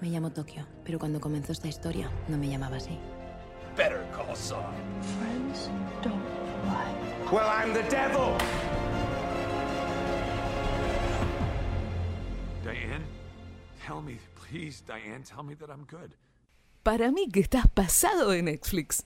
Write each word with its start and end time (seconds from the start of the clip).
Me 0.00 0.08
llamo 0.08 0.30
Tokio, 0.30 0.66
pero 0.82 0.98
cuando 0.98 1.20
comenzó 1.20 1.52
esta 1.52 1.68
historia 1.68 2.10
no 2.28 2.38
me 2.38 2.48
llamaba 2.48 2.76
así. 2.76 2.98
Better 3.76 4.02
call 4.12 4.34
Saul. 4.34 4.64
Friends 5.18 5.68
don't 6.02 6.24
lie. 6.64 7.30
Well, 7.30 7.46
I'm 7.46 7.74
the 7.74 7.82
devil. 7.90 8.36
Diane, 12.64 13.04
tell 13.86 14.00
me, 14.00 14.18
please, 14.34 14.82
Diane, 14.86 15.22
tell 15.22 15.42
me 15.42 15.54
that 15.56 15.68
I'm 15.68 15.84
good. 15.84 16.12
Para 16.82 17.10
mí 17.10 17.28
que 17.30 17.40
estás 17.40 17.68
pasado 17.68 18.30
de 18.30 18.42
Netflix. 18.42 19.04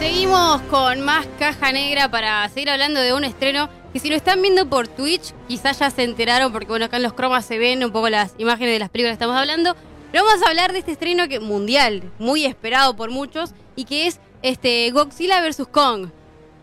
Seguimos 0.00 0.62
con 0.62 1.02
más 1.02 1.26
caja 1.38 1.72
negra 1.72 2.10
para 2.10 2.48
seguir 2.48 2.70
hablando 2.70 3.00
de 3.00 3.12
un 3.12 3.22
estreno 3.22 3.68
que 3.92 3.98
si 4.00 4.08
lo 4.08 4.16
están 4.16 4.40
viendo 4.40 4.68
por 4.68 4.88
Twitch, 4.88 5.34
quizás 5.46 5.78
ya 5.78 5.90
se 5.90 6.04
enteraron 6.04 6.52
porque 6.52 6.68
bueno, 6.68 6.86
acá 6.86 6.96
en 6.96 7.02
los 7.02 7.12
cromas 7.12 7.44
se 7.44 7.58
ven 7.58 7.84
un 7.84 7.92
poco 7.92 8.08
las 8.08 8.34
imágenes 8.38 8.72
de 8.72 8.78
las 8.78 8.88
películas 8.88 9.12
que 9.12 9.22
estamos 9.22 9.36
hablando. 9.36 9.76
Pero 10.10 10.24
vamos 10.24 10.42
a 10.44 10.48
hablar 10.48 10.72
de 10.72 10.78
este 10.80 10.92
estreno 10.92 11.28
que 11.28 11.38
mundial, 11.38 12.02
muy 12.18 12.46
esperado 12.46 12.96
por 12.96 13.10
muchos 13.10 13.52
y 13.76 13.84
que 13.84 14.06
es 14.06 14.20
este 14.42 14.90
Godzilla 14.90 15.46
vs 15.46 15.66
Kong. 15.70 16.08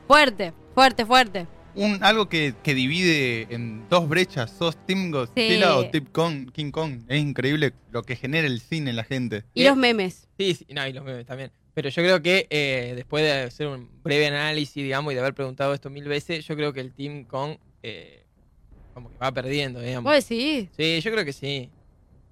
Fuerte, 0.08 0.54
fuerte, 0.74 1.06
fuerte. 1.06 1.48
Un, 1.76 2.04
algo 2.04 2.28
que, 2.28 2.56
que 2.64 2.74
divide 2.74 3.54
en 3.54 3.88
dos 3.88 4.10
brechas, 4.10 4.52
sos 4.58 4.76
Team 4.88 5.12
Godzilla 5.12 5.68
Sí. 5.68 5.74
o 5.78 5.90
Team 5.92 6.06
Kong, 6.12 6.52
King 6.52 6.72
Kong. 6.72 7.02
Es 7.08 7.22
increíble 7.22 7.74
lo 7.92 8.02
que 8.02 8.16
genera 8.16 8.48
el 8.48 8.60
cine 8.62 8.90
en 8.90 8.96
la 8.96 9.04
gente. 9.04 9.44
Y 9.54 9.64
los 9.64 9.78
memes. 9.78 10.28
Sí, 10.40 10.56
sí, 10.56 10.66
no, 10.74 10.88
y 10.88 10.92
los 10.92 11.06
memes 11.06 11.26
también. 11.28 11.52
Pero 11.78 11.90
yo 11.90 12.02
creo 12.02 12.22
que 12.24 12.48
eh, 12.50 12.94
después 12.96 13.24
de 13.24 13.32
hacer 13.34 13.68
un 13.68 13.88
breve 14.02 14.26
análisis, 14.26 14.74
digamos, 14.84 15.12
y 15.12 15.14
de 15.14 15.22
haber 15.22 15.36
preguntado 15.36 15.76
esto 15.76 15.92
mil 15.92 16.06
veces, 16.06 16.44
yo 16.44 16.56
creo 16.56 16.74
que 16.74 16.80
el 16.80 16.92
Team 16.92 17.24
Kong 17.26 17.58
eh, 17.84 18.26
como 18.96 19.12
que 19.12 19.18
va 19.20 19.32
perdiendo, 19.32 19.80
digamos. 19.80 20.10
Pues 20.10 20.26
sí. 20.26 20.68
Sí, 20.76 21.00
yo 21.02 21.12
creo 21.12 21.24
que 21.24 21.34
sí. 21.34 21.70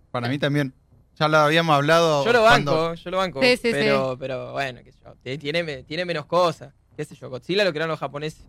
Para 0.10 0.30
mí 0.30 0.40
también. 0.40 0.73
Ya 1.20 1.28
lo 1.28 1.38
habíamos 1.38 1.76
hablado. 1.76 2.26
Yo 2.26 2.34
lo 2.34 2.42
banco, 2.42 2.72
cuando- 2.72 2.96
yo 2.96 3.12
lo 3.12 3.18
banco. 3.18 3.40
Sí, 3.44 3.52
sí, 3.58 3.70
pero, 3.72 4.18
pero 4.20 4.54
bueno, 4.54 4.82
qué 4.84 4.92
sé 4.92 4.98
yo, 5.06 5.38
tiene, 5.38 5.84
tiene 5.84 6.06
menos 6.06 6.26
cosas. 6.26 6.73
Qué 6.98 7.06
sé 7.06 7.14
yo, 7.14 7.30
Godzilla 7.30 7.64
lo 7.64 7.70
crearon 7.70 7.92
los 7.92 8.00
japoneses. 8.00 8.48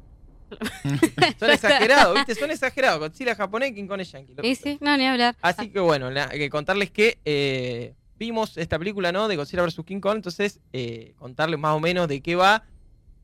Son 1.39 1.51
exagerados, 1.51 2.15
¿viste? 2.15 2.35
Son 2.37 2.51
exagerados. 2.51 3.01
Godzilla 3.01 3.35
japonés, 3.35 3.73
King 3.73 3.87
Kong 3.87 4.01
es 4.01 4.13
yankee. 4.13 4.35
Y 4.43 4.55
sí, 4.55 4.79
no, 4.81 4.97
ni 4.97 5.05
hablar. 5.07 5.37
Así 5.43 5.69
que 5.69 5.79
bueno, 5.79 6.11
la- 6.11 6.31
que 6.31 6.49
contarles 6.49 6.91
que 6.91 7.19
eh, 7.27 7.93
vimos 8.19 8.57
esta 8.57 8.79
película, 8.79 9.13
¿no? 9.13 9.29
De 9.29 9.37
Godzilla 9.37 9.63
vs. 9.65 9.81
King 9.85 10.01
Kong, 10.01 10.17
entonces 10.17 10.61
eh, 10.73 11.15
contarles 11.19 11.59
más 11.61 11.75
o 11.77 11.81
menos 11.81 12.09
de 12.09 12.21
qué 12.21 12.37
va. 12.37 12.65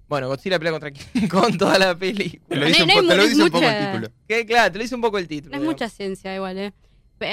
Bueno, 0.08 0.28
Godzilla 0.28 0.58
pelea 0.58 0.72
contra 0.72 0.90
King 0.92 1.28
Kong 1.28 1.56
toda 1.58 1.78
la 1.78 1.94
película. 1.96 2.42
Te 2.48 2.56
lo 2.56 2.60
No 2.62 2.66
dice, 2.68 2.82
un, 2.82 2.88
no 2.88 2.94
po- 2.94 3.00
te 3.08 3.16
lo 3.16 3.22
un 3.24 3.30
poco 3.30 3.44
el 3.58 3.64
mucha- 3.64 3.92
título. 3.92 4.08
Que 4.28 4.46
claro, 4.46 4.72
te 4.72 4.78
lo 4.78 4.82
dice 4.82 4.94
un 4.94 5.00
poco 5.00 5.18
el 5.18 5.28
título. 5.28 5.56
No 5.56 5.62
es 5.62 5.68
mucha 5.68 5.88
ciencia 5.88 6.34
igual, 6.34 6.58
eh. 6.58 6.72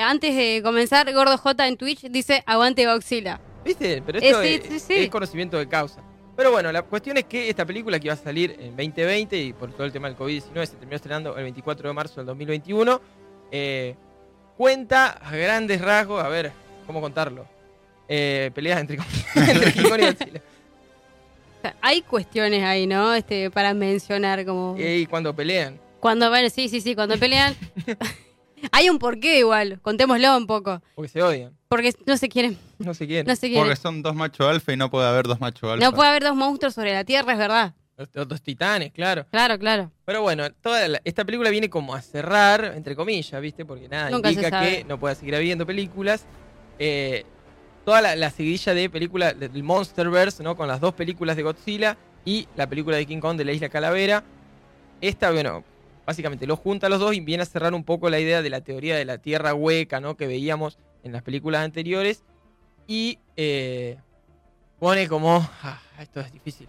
Antes 0.02 0.36
de 0.36 0.62
comenzar, 0.64 1.12
Gordo 1.14 1.38
J 1.38 1.68
en 1.68 1.76
Twitch 1.78 2.02
dice 2.10 2.44
aguante 2.46 2.86
Godzilla. 2.86 3.42
¿Viste? 3.66 4.02
Pero 4.06 4.20
Eh, 4.20 4.28
esto 4.30 4.42
sí, 4.44 4.48
es, 4.48 4.64
sí, 4.70 4.80
sí. 4.80 4.94
es 5.04 5.10
conocimiento 5.10 5.58
de 5.58 5.68
causa. 5.68 6.04
Pero 6.38 6.52
bueno, 6.52 6.72
la 6.72 6.84
cuestión 6.84 7.18
es 7.18 7.26
que 7.26 7.50
esta 7.50 7.66
película 7.66 8.00
que 8.00 8.08
iba 8.08 8.14
a 8.14 8.18
salir 8.18 8.56
en 8.60 8.78
2020 8.78 9.38
y 9.38 9.52
por 9.52 9.74
todo 9.74 9.84
el 9.86 9.92
tema 9.92 10.08
del 10.08 10.16
COVID-19 10.18 10.66
se 10.66 10.76
terminó 10.78 10.96
estrenando 10.96 11.36
el 11.36 11.44
24 11.44 11.90
de 11.90 11.94
marzo 11.94 12.16
del 12.18 12.28
2021, 12.28 13.02
eh, 13.52 13.96
cuenta 14.56 15.08
a 15.08 15.36
grandes 15.36 15.82
rasgos, 15.82 16.24
a 16.24 16.30
ver, 16.30 16.52
¿cómo 16.90 17.02
contarlo? 17.02 17.46
Eh, 18.08 18.50
peleas 18.56 18.80
entre, 18.82 18.98
entre 19.36 19.74
King 19.74 19.84
Kong 19.90 20.00
y 20.02 20.06
Godzilla. 20.06 20.42
Hay 21.82 22.02
cuestiones 22.02 22.64
ahí, 22.64 22.88
¿no? 22.88 23.14
Este, 23.14 23.52
para 23.52 23.76
mencionar 23.76 24.44
como... 24.44 24.76
Y 24.76 25.06
cuando 25.06 25.36
pelean. 25.36 25.80
Cuando, 26.00 26.30
bueno, 26.32 26.50
sí, 26.50 26.68
sí, 26.68 26.82
sí, 26.82 26.96
cuando 26.96 27.16
pelean... 27.20 27.56
hay 28.72 28.90
un 28.90 28.98
porqué 28.98 29.38
igual, 29.38 29.80
contémoslo 29.84 30.36
un 30.36 30.48
poco. 30.48 30.82
Porque 30.96 31.10
se 31.10 31.22
odian. 31.22 31.56
Porque 31.68 31.94
no 32.08 32.18
se 32.18 32.28
quieren, 32.28 32.58
No 32.80 32.96
se 32.96 33.06
quieren. 33.06 33.28
no 33.28 33.36
se 33.36 33.42
Porque 33.50 33.54
quieren. 33.54 33.78
son 33.78 34.02
dos 34.02 34.16
machos 34.16 34.48
alfa 34.48 34.74
y 34.74 34.78
no 34.78 34.90
puede 34.90 35.08
haber 35.08 35.28
dos 35.28 35.40
machos 35.40 35.72
alfa. 35.72 35.86
No 35.86 35.94
puede 35.94 36.10
haber 36.10 36.24
dos 36.24 36.36
monstruos 36.36 36.74
sobre 36.74 36.94
la 36.94 37.04
Tierra, 37.04 37.34
es 37.34 37.38
verdad. 37.38 37.76
Dos 38.14 38.42
titanes, 38.42 38.92
claro. 38.94 39.28
Claro, 39.30 39.60
claro. 39.60 39.92
Pero 40.06 40.24
bueno, 40.24 40.50
toda 40.50 40.88
la- 40.88 41.02
esta 41.04 41.24
película 41.24 41.52
viene 41.52 41.70
como 41.70 41.94
a 41.94 42.02
cerrar, 42.02 42.74
entre 42.76 42.96
comillas, 42.96 43.40
¿viste? 43.40 43.64
Porque 43.64 43.88
nada, 43.88 44.10
Nunca 44.10 44.32
indica 44.32 44.62
que 44.62 44.86
no 44.86 45.00
pueda 45.00 45.14
seguir 45.14 45.36
habiendo 45.36 45.68
películas. 45.68 46.26
Eh, 46.80 47.26
toda 47.86 48.02
la, 48.02 48.16
la 48.16 48.30
seguidilla 48.32 48.74
de 48.74 48.90
películas 48.90 49.38
del 49.40 49.64
Monsterverse, 49.64 50.42
¿no? 50.44 50.56
Con 50.56 50.68
las 50.68 50.80
dos 50.80 50.94
películas 50.94 51.36
de 51.36 51.44
Godzilla 51.44 51.98
y 52.26 52.48
la 52.56 52.68
película 52.68 52.98
de 52.98 53.06
King 53.06 53.20
Kong 53.20 53.38
de 53.38 53.46
la 53.46 53.52
Isla 53.52 53.70
Calavera. 53.70 54.24
Esta, 55.02 55.32
bueno, 55.32 55.64
básicamente 56.06 56.46
lo 56.48 56.56
junta 56.56 56.88
a 56.88 56.90
los 56.90 57.00
dos 57.00 57.14
y 57.16 57.20
viene 57.20 57.44
a 57.44 57.46
cerrar 57.46 57.74
un 57.74 57.84
poco 57.84 58.10
la 58.10 58.20
idea 58.20 58.42
de 58.42 58.50
la 58.50 58.62
teoría 58.62 58.96
de 58.96 59.06
la 59.06 59.18
tierra 59.18 59.54
hueca, 59.54 60.00
¿no? 60.00 60.16
Que 60.18 60.28
veíamos 60.28 60.78
en 61.04 61.12
las 61.12 61.22
películas 61.24 61.64
anteriores. 61.64 62.24
Y 62.88 63.20
eh, 63.38 63.98
pone 64.80 65.08
como. 65.08 65.48
ah, 65.64 65.80
esto 66.00 66.20
es 66.22 66.32
difícil. 66.32 66.68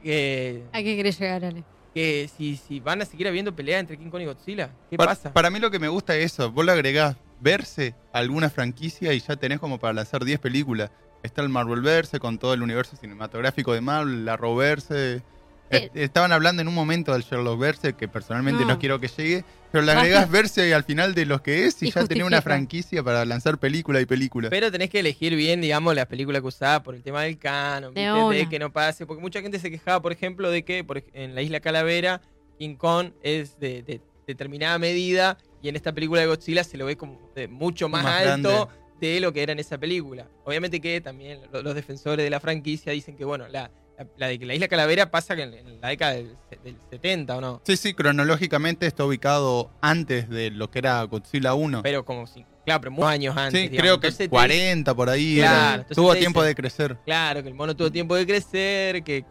¿A 0.00 0.78
qué 0.82 0.96
querés 0.96 1.18
llegar, 1.18 1.44
Ale? 1.44 1.64
que 1.92 2.28
si, 2.36 2.56
si 2.56 2.78
van 2.78 3.00
a 3.00 3.06
seguir 3.06 3.26
habiendo 3.26 3.56
pelea 3.56 3.78
entre 3.78 3.96
King 3.96 4.10
Kong 4.10 4.20
y 4.20 4.26
Godzilla. 4.26 4.68
¿Qué 4.90 4.98
Pa- 4.98 5.06
pasa? 5.06 5.32
Para 5.32 5.48
mí 5.48 5.58
lo 5.58 5.70
que 5.70 5.78
me 5.78 5.88
gusta 5.88 6.14
es 6.14 6.26
eso. 6.32 6.52
Vos 6.52 6.62
le 6.64 6.72
agregás 6.72 7.16
verse 7.40 7.94
alguna 8.12 8.50
franquicia 8.50 9.12
y 9.12 9.20
ya 9.20 9.36
tenés 9.36 9.58
como 9.58 9.78
para 9.78 9.92
lanzar 9.92 10.24
10 10.24 10.38
películas. 10.40 10.90
Está 11.22 11.42
el 11.42 11.48
Marvelverse 11.48 12.18
con 12.20 12.38
todo 12.38 12.54
el 12.54 12.62
universo 12.62 12.96
cinematográfico 12.96 13.72
de 13.72 13.80
Marvel, 13.80 14.24
la 14.24 14.34
Arrowverse. 14.34 15.18
Sí. 15.18 15.22
Eh, 15.70 15.90
Estaban 15.94 16.30
hablando 16.30 16.62
en 16.62 16.68
un 16.68 16.74
momento 16.74 17.12
del 17.12 17.22
Sherlockverse, 17.22 17.94
que 17.94 18.06
personalmente 18.06 18.62
No. 18.62 18.68
no, 18.68 18.78
quiero 18.78 19.00
que 19.00 19.08
llegue, 19.08 19.44
pero 19.72 19.82
le 19.84 19.90
agregás 19.92 20.30
verse 20.30 20.72
al 20.72 20.84
final 20.84 21.14
de 21.14 21.26
los 21.26 21.40
que 21.40 21.64
es 21.66 21.82
y, 21.82 21.88
Y 21.88 21.90
ya 21.90 22.04
tenés 22.06 22.24
una 22.24 22.40
franquicia 22.40 23.02
para 23.02 23.24
lanzar 23.24 23.58
película 23.58 24.00
y 24.00 24.06
película. 24.06 24.48
Pero 24.48 24.70
tenés 24.70 24.90
que 24.90 25.00
elegir 25.00 25.34
bien, 25.34 25.60
digamos, 25.60 25.96
las 25.96 26.06
películas 26.06 26.42
que 26.42 26.48
usás 26.48 26.80
por 26.80 26.94
el 26.94 27.02
tema 27.02 27.22
del 27.22 27.38
canon, 27.38 27.92
De 27.94 28.46
que 28.48 28.58
no 28.60 28.72
pase. 28.72 29.06
Porque 29.06 29.20
mucha 29.20 29.40
gente 29.42 29.58
se 29.58 29.70
quejaba, 29.70 30.00
por 30.00 30.12
ejemplo, 30.12 30.50
de 30.50 30.64
que 30.64 30.84
por 30.84 31.02
en 31.12 31.34
la 31.34 31.42
isla 31.42 31.58
Calavera, 31.58 32.20
King 32.58 32.76
Kong 32.76 33.10
es 33.22 33.58
de, 33.58 33.82
de 33.82 34.00
determinada 34.26 34.78
medida 34.78 35.38
y 35.66 35.68
en 35.68 35.76
esta 35.76 35.92
película 35.92 36.20
de 36.20 36.28
Godzilla 36.28 36.62
se 36.64 36.76
lo 36.76 36.86
ve 36.86 36.96
como 36.96 37.18
de 37.34 37.48
mucho 37.48 37.88
más, 37.88 38.04
Más 38.04 38.22
alto 38.26 38.48
grande. 38.48 38.74
de 39.00 39.20
lo 39.20 39.32
que 39.32 39.42
era 39.42 39.52
en 39.52 39.58
esa 39.58 39.76
película. 39.78 40.28
Obviamente 40.44 40.80
que 40.80 41.00
también 41.00 41.40
lo- 41.52 41.60
los 41.62 41.74
defensores 41.74 42.24
de 42.24 42.30
la 42.30 42.38
franquicia 42.40 42.92
dicen 42.92 43.16
que, 43.16 43.24
bueno, 43.24 43.48
la, 43.48 43.70
la, 43.98 44.06
la 44.16 44.28
de 44.28 44.38
que 44.38 44.46
la 44.46 44.54
isla 44.54 44.68
Calavera 44.68 45.10
pasa 45.10 45.34
en, 45.34 45.52
en 45.54 45.80
la 45.80 45.88
década 45.88 46.12
del, 46.12 46.36
del 46.62 46.76
70, 46.90 47.36
¿o 47.36 47.40
no? 47.40 47.60
Sí, 47.64 47.76
sí, 47.76 47.94
cronológicamente 47.94 48.86
está 48.86 49.04
ubicado 49.04 49.70
antes 49.80 50.28
de 50.28 50.50
lo 50.50 50.70
que 50.70 50.78
era 50.78 51.02
Godzilla 51.02 51.54
1. 51.54 51.82
Pero 51.82 52.04
como 52.04 52.26
si, 52.26 52.44
claro, 52.64 52.80
pero 52.82 52.90
muchos 52.92 53.08
años 53.10 53.36
antes. 53.36 53.60
sí, 53.60 53.68
digamos. 53.68 53.82
creo 53.82 54.00
que 54.00 54.06
Entonces 54.06 54.26
te 54.26 54.30
40 54.30 54.94
por 54.94 55.10
ahí. 55.10 55.36
Claro, 55.38 55.82
era. 55.82 55.94
Tuvo 55.94 56.14
tiempo 56.14 56.40
dicen- 56.42 56.48
de 56.48 56.54
crecer. 56.54 56.96
Claro, 57.04 57.42
que 57.42 57.48
el 57.48 57.54
mono 57.54 57.74
tuvo 57.74 57.90
tiempo 57.90 58.14
de 58.14 58.24
crecer, 58.26 59.02
que 59.02 59.24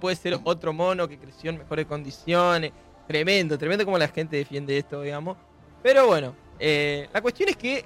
puede 0.00 0.16
ser 0.16 0.38
otro 0.42 0.72
mono 0.72 1.06
que 1.08 1.16
creció 1.18 1.50
en 1.50 1.58
mejores 1.58 1.86
condiciones. 1.86 2.72
Tremendo, 3.06 3.56
tremendo 3.56 3.84
como 3.84 3.98
la 3.98 4.08
gente 4.08 4.36
defiende 4.36 4.76
esto, 4.76 5.00
digamos. 5.02 5.36
Pero 5.86 6.04
bueno, 6.08 6.34
eh, 6.58 7.08
la 7.14 7.22
cuestión 7.22 7.48
es 7.48 7.56
que 7.56 7.84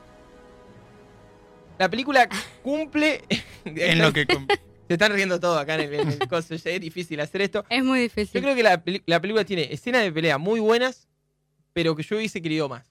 la 1.78 1.87
película 1.91 2.27
cumple. 2.62 3.22
En 3.66 3.99
lo 3.99 4.11
que 4.11 4.27
com- 4.27 4.47
Se 4.88 4.94
están 4.94 5.12
riendo 5.12 5.38
todo 5.38 5.59
acá 5.59 5.75
en 5.75 5.81
el, 5.83 5.94
en 5.94 6.09
el 6.09 6.28
coso, 6.28 6.55
ya 6.55 6.71
es 6.71 6.81
difícil 6.81 7.21
hacer 7.21 7.43
esto. 7.43 7.63
Es 7.69 7.84
muy 7.84 8.01
difícil. 8.01 8.41
Yo 8.41 8.42
creo 8.42 8.57
que 8.57 8.63
la, 8.63 9.21
película 9.21 9.45
tiene 9.45 9.69
escenas 9.71 10.03
de 10.03 10.10
pelea 10.10 10.39
muy 10.39 10.59
buenas, 10.60 11.09
pero 11.74 11.95
que 11.95 12.03
yo 12.03 12.16
hubiese 12.16 12.41
querido 12.41 12.71
más. 12.71 12.86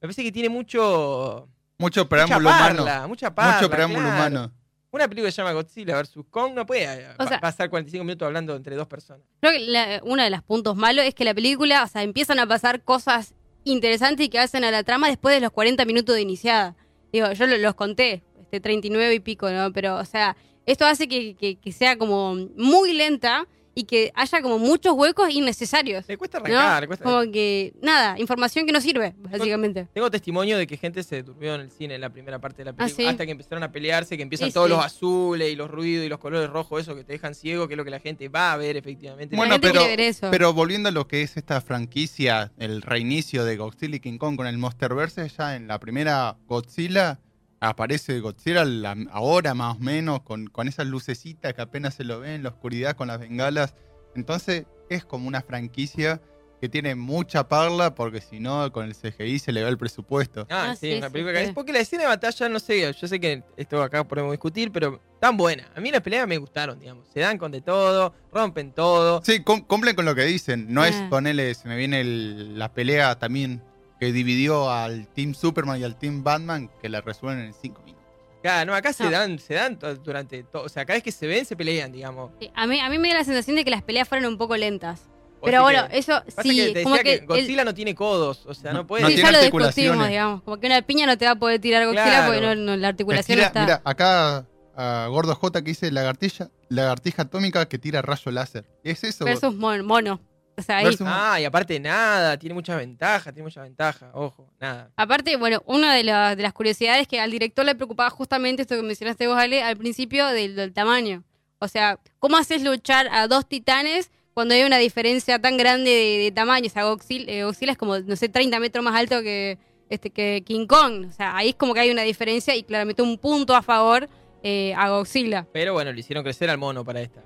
Me 0.00 0.08
parece 0.08 0.24
que 0.24 0.32
tiene 0.32 0.48
mucho. 0.48 1.48
mucho 1.78 2.00
Mucha 2.00 2.08
preámbulo 2.08 2.50
parla, 2.50 2.82
humano. 2.82 3.08
mucha 3.08 3.32
parla, 3.32 3.54
mucho 3.58 3.70
preámbulo 3.70 4.02
claro. 4.08 4.16
humano. 4.16 4.52
Una 4.90 5.06
película 5.08 5.28
que 5.28 5.32
se 5.32 5.40
llama 5.40 5.52
Godzilla 5.52 6.02
vs. 6.02 6.14
Kong 6.30 6.52
no 6.54 6.66
puede 6.66 6.82
eh, 6.84 7.10
O 7.14 7.16
pa- 7.16 7.28
sea- 7.28 7.40
pasar 7.40 7.70
45 7.70 8.04
minutos 8.04 8.26
hablando 8.26 8.56
entre 8.56 8.74
dos 8.74 8.88
personas. 8.88 9.22
Creo 9.40 9.52
que 9.52 9.60
la- 9.60 10.00
uno 10.02 10.22
de 10.24 10.30
los 10.30 10.42
puntos 10.42 10.74
malos 10.76 11.04
es 11.04 11.14
que 11.14 11.24
la 11.24 11.32
película, 11.32 11.84
o 11.84 11.86
sea, 11.86 12.02
empiezan 12.02 12.40
a 12.40 12.46
pasar 12.48 12.82
cosas 12.82 13.34
interesantes 13.70 14.26
y 14.26 14.28
que 14.28 14.38
hacen 14.38 14.64
a 14.64 14.70
la 14.70 14.82
trama 14.82 15.08
después 15.08 15.34
de 15.34 15.40
los 15.40 15.50
40 15.52 15.84
minutos 15.84 16.14
de 16.14 16.22
iniciada. 16.22 16.76
Digo, 17.12 17.30
yo 17.32 17.46
lo- 17.46 17.56
los 17.58 17.74
conté, 17.74 18.22
este 18.40 18.60
39 18.60 19.14
y 19.14 19.20
pico, 19.20 19.50
¿no? 19.50 19.72
Pero, 19.72 19.96
o 19.96 20.04
sea, 20.04 20.36
esto 20.66 20.84
hace 20.86 21.08
que, 21.08 21.34
que- 21.34 21.56
que 21.56 21.72
sea 21.72 21.96
como 21.96 22.34
muy 22.56 22.92
lenta 22.92 23.46
y 23.78 23.84
que 23.84 24.10
haya 24.16 24.42
como 24.42 24.58
muchos 24.58 24.92
huecos 24.94 25.30
innecesarios. 25.30 26.04
Le 26.08 26.16
cuesta 26.16 26.40
¿no? 26.40 26.46
arrancar, 26.46 26.80
le 26.80 26.86
cuesta. 26.88 27.04
Como 27.04 27.30
que, 27.30 27.72
nada, 27.80 28.18
información 28.18 28.66
que 28.66 28.72
no 28.72 28.80
sirve, 28.80 29.14
básicamente. 29.18 29.86
Tengo 29.94 30.10
testimonio 30.10 30.58
de 30.58 30.66
que 30.66 30.76
gente 30.76 31.04
se 31.04 31.22
durmió 31.22 31.54
en 31.54 31.60
el 31.60 31.70
cine 31.70 31.94
en 31.94 32.00
la 32.00 32.10
primera 32.10 32.40
parte 32.40 32.58
de 32.58 32.64
la 32.64 32.72
película. 32.72 32.92
Ah, 32.92 32.96
¿sí? 32.96 33.06
Hasta 33.06 33.24
que 33.24 33.30
empezaron 33.30 33.62
a 33.62 33.70
pelearse, 33.70 34.16
que 34.16 34.24
empiezan 34.24 34.48
Sí, 34.48 34.54
todos 34.54 34.66
sí. 34.66 34.74
los 34.74 34.84
azules 34.84 35.52
y 35.52 35.54
los 35.54 35.70
ruidos 35.70 36.04
y 36.04 36.08
los 36.08 36.18
colores 36.18 36.50
rojos, 36.50 36.82
eso 36.82 36.96
que 36.96 37.04
te 37.04 37.12
dejan 37.12 37.36
ciego, 37.36 37.68
que 37.68 37.74
es 37.74 37.78
lo 37.78 37.84
que 37.84 37.92
la 37.92 38.00
gente 38.00 38.28
va 38.28 38.52
a 38.52 38.56
ver 38.56 38.76
efectivamente. 38.76 39.36
Bueno, 39.36 39.60
pero, 39.60 39.74
quiere 39.74 39.96
ver 39.96 40.00
eso. 40.00 40.28
pero 40.32 40.52
volviendo 40.52 40.88
a 40.88 40.92
lo 40.92 41.06
que 41.06 41.22
es 41.22 41.36
esta 41.36 41.60
franquicia, 41.60 42.50
el 42.58 42.82
reinicio 42.82 43.44
de 43.44 43.56
Godzilla 43.58 43.94
y 43.94 44.00
King 44.00 44.18
Kong 44.18 44.34
con 44.34 44.48
el 44.48 44.58
Monsterverse, 44.58 45.28
ya 45.28 45.54
en 45.54 45.68
la 45.68 45.78
primera 45.78 46.36
Godzilla 46.48 47.20
aparece 47.60 48.20
Godzilla 48.20 48.64
la- 48.64 48.96
ahora 49.10 49.54
más 49.54 49.76
o 49.76 49.80
menos, 49.80 50.22
con, 50.22 50.46
con 50.48 50.68
esas 50.68 50.86
lucecitas 50.86 51.54
que 51.54 51.62
apenas 51.62 51.94
se 51.94 52.04
lo 52.04 52.20
ve 52.20 52.34
en 52.34 52.42
la 52.42 52.50
oscuridad 52.50 52.96
con 52.96 53.08
las 53.08 53.18
bengalas. 53.18 53.74
Entonces 54.14 54.64
es 54.90 55.04
como 55.04 55.28
una 55.28 55.42
franquicia 55.42 56.20
que 56.60 56.68
tiene 56.68 56.96
mucha 56.96 57.46
parla 57.48 57.94
porque 57.94 58.20
si 58.20 58.40
no 58.40 58.72
con 58.72 58.84
el 58.84 58.94
CGI 58.96 59.38
se 59.38 59.52
le 59.52 59.62
ve 59.62 59.68
el 59.68 59.78
presupuesto. 59.78 60.44
Ah, 60.50 60.70
Ah, 60.70 60.74
sí, 60.74 60.90
sí, 60.90 60.98
una 60.98 61.06
sí, 61.06 61.12
película 61.12 61.34
que 61.34 61.40
sí. 61.44 61.48
es 61.50 61.54
porque 61.54 61.72
la 61.72 61.78
escena 61.78 62.02
de 62.02 62.08
batalla, 62.08 62.48
no 62.48 62.58
sé, 62.58 62.92
yo 63.00 63.06
sé 63.08 63.20
que 63.20 63.44
esto 63.56 63.80
acá 63.80 64.02
podemos 64.02 64.32
discutir, 64.32 64.72
pero 64.72 65.00
tan 65.20 65.36
buena. 65.36 65.68
A 65.76 65.80
mí 65.80 65.92
las 65.92 66.00
peleas 66.00 66.26
me 66.26 66.36
gustaron, 66.36 66.80
digamos. 66.80 67.06
Se 67.14 67.20
dan 67.20 67.38
con 67.38 67.52
de 67.52 67.60
todo, 67.60 68.12
rompen 68.32 68.72
todo. 68.72 69.22
Sí, 69.24 69.40
cum- 69.44 69.60
cumplen 69.60 69.94
con 69.94 70.04
lo 70.04 70.16
que 70.16 70.24
dicen. 70.24 70.66
No 70.72 70.84
es 70.84 70.96
Ah. 70.96 71.06
ponerle, 71.08 71.54
se 71.54 71.68
me 71.68 71.76
viene 71.76 72.00
el- 72.00 72.58
la 72.58 72.72
pelea 72.72 73.16
también 73.20 73.62
que 73.98 74.12
dividió 74.12 74.70
al 74.70 75.06
Team 75.08 75.34
Superman 75.34 75.80
y 75.80 75.84
al 75.84 75.96
Team 75.98 76.22
Batman, 76.22 76.70
que 76.80 76.88
la 76.88 77.00
resuelven 77.00 77.44
en 77.46 77.52
cinco 77.54 77.82
minutos. 77.84 78.04
Claro, 78.42 78.70
no, 78.70 78.76
acá 78.76 78.92
se 78.92 79.10
dan, 79.10 79.38
se 79.40 79.54
dan 79.54 79.78
durante 80.04 80.44
todo. 80.44 80.62
O 80.62 80.68
sea, 80.68 80.84
cada 80.84 80.96
vez 80.96 81.02
que 81.02 81.10
se 81.12 81.26
ven, 81.26 81.44
se 81.44 81.56
pelean, 81.56 81.90
digamos. 81.90 82.30
Sí, 82.40 82.50
a, 82.54 82.66
mí, 82.68 82.78
a 82.80 82.88
mí 82.88 82.96
me 82.98 83.08
da 83.08 83.14
la 83.14 83.24
sensación 83.24 83.56
de 83.56 83.64
que 83.64 83.70
las 83.70 83.82
peleas 83.82 84.08
fueron 84.08 84.30
un 84.32 84.38
poco 84.38 84.56
lentas. 84.56 85.02
O 85.40 85.44
Pero 85.44 85.62
bueno, 85.62 85.88
que- 85.88 85.98
eso 85.98 86.22
Pasa 86.24 86.42
sí, 86.42 86.56
que 86.56 86.72
te 86.72 86.82
como 86.82 86.96
decía 86.96 87.12
que. 87.14 87.20
que, 87.20 87.26
Godzilla 87.26 87.64
no 87.64 87.74
tiene 87.74 87.94
codos, 87.94 88.44
o 88.46 88.54
sea, 88.54 88.72
no, 88.72 88.78
No- 88.78 88.86
puede. 88.86 89.02
no 89.02 89.08
sí, 89.08 89.16
ya 89.16 89.30
lo 89.32 89.38
articulaciones. 89.38 89.76
discutimos, 89.92 90.08
digamos. 90.08 90.42
Como 90.42 90.56
que 90.58 90.66
una 90.66 90.82
piña 90.82 91.06
no 91.06 91.18
te 91.18 91.24
va 91.26 91.32
a 91.32 91.36
poder 91.36 91.60
tirar 91.60 91.84
Godzilla 91.84 92.04
Claro. 92.04 92.26
porque 92.26 92.40
no, 92.40 92.54
no, 92.54 92.76
la 92.76 92.88
articulación 92.88 93.36
Tira- 93.38 93.46
está. 93.48 93.60
mira, 93.62 93.82
acá 93.84 94.46
a 94.76 95.06
Gordo 95.10 95.34
J 95.34 95.62
que 95.62 95.70
dice 95.70 95.90
lagartija, 95.90 96.48
lagartija 96.68 97.22
atómica 97.22 97.68
que 97.68 97.78
tira 97.78 98.02
rayo 98.02 98.30
láser. 98.30 98.64
Es 98.84 99.02
eso. 99.04 99.24
versus 99.24 99.54
mon- 99.56 99.84
mono. 99.84 100.20
O 100.58 100.62
sea, 100.62 100.78
ahí. 100.78 100.84
Versus- 100.86 101.06
Ah, 101.08 101.40
y 101.40 101.44
aparte 101.44 101.78
nada, 101.78 102.36
tiene 102.38 102.52
muchas 102.54 102.76
ventajas, 102.76 103.32
tiene 103.32 103.44
muchas 103.44 103.62
ventajas, 103.62 104.10
ojo, 104.12 104.50
nada. 104.60 104.90
Aparte, 104.96 105.36
bueno, 105.36 105.62
una 105.66 105.94
de, 105.94 106.02
la- 106.04 106.34
de 106.34 106.42
las 106.42 106.52
curiosidades 106.52 107.06
que 107.06 107.20
al 107.20 107.30
director 107.30 107.64
le 107.64 107.74
preocupaba 107.74 108.10
justamente 108.10 108.62
esto 108.62 108.74
que 108.76 108.82
mencionaste 108.82 109.26
vos, 109.28 109.38
Ale, 109.38 109.62
al 109.62 109.76
principio 109.76 110.26
del, 110.26 110.56
del 110.56 110.72
tamaño. 110.72 111.22
O 111.60 111.68
sea, 111.68 111.98
¿cómo 112.18 112.36
haces 112.36 112.62
luchar 112.62 113.08
a 113.12 113.26
dos 113.28 113.48
titanes 113.48 114.10
cuando 114.34 114.54
hay 114.54 114.62
una 114.62 114.78
diferencia 114.78 115.38
tan 115.40 115.56
grande 115.56 115.90
de, 115.90 116.18
de 116.24 116.32
tamaño? 116.32 116.66
O 116.66 116.70
sea, 116.70 116.84
Godzilla, 116.84 117.32
eh, 117.32 117.44
Godzilla 117.44 117.72
es 117.72 117.78
como, 117.78 117.98
no 117.98 118.16
sé, 118.16 118.28
30 118.28 118.60
metros 118.60 118.84
más 118.84 118.94
alto 118.94 119.22
que, 119.22 119.58
este, 119.90 120.10
que 120.10 120.42
King 120.46 120.66
Kong. 120.66 121.06
O 121.08 121.12
sea, 121.12 121.36
ahí 121.36 121.48
es 121.50 121.54
como 121.56 121.74
que 121.74 121.80
hay 121.80 121.90
una 121.90 122.02
diferencia 122.02 122.54
y 122.54 122.62
claramente 122.62 123.02
un 123.02 123.18
punto 123.18 123.56
a 123.56 123.62
favor 123.62 124.08
eh, 124.44 124.72
a 124.76 124.88
Godzilla. 124.90 125.46
Pero 125.52 125.72
bueno, 125.72 125.92
le 125.92 125.98
hicieron 126.00 126.22
crecer 126.22 126.48
al 126.48 126.58
mono 126.58 126.84
para 126.84 127.00
esta. 127.00 127.22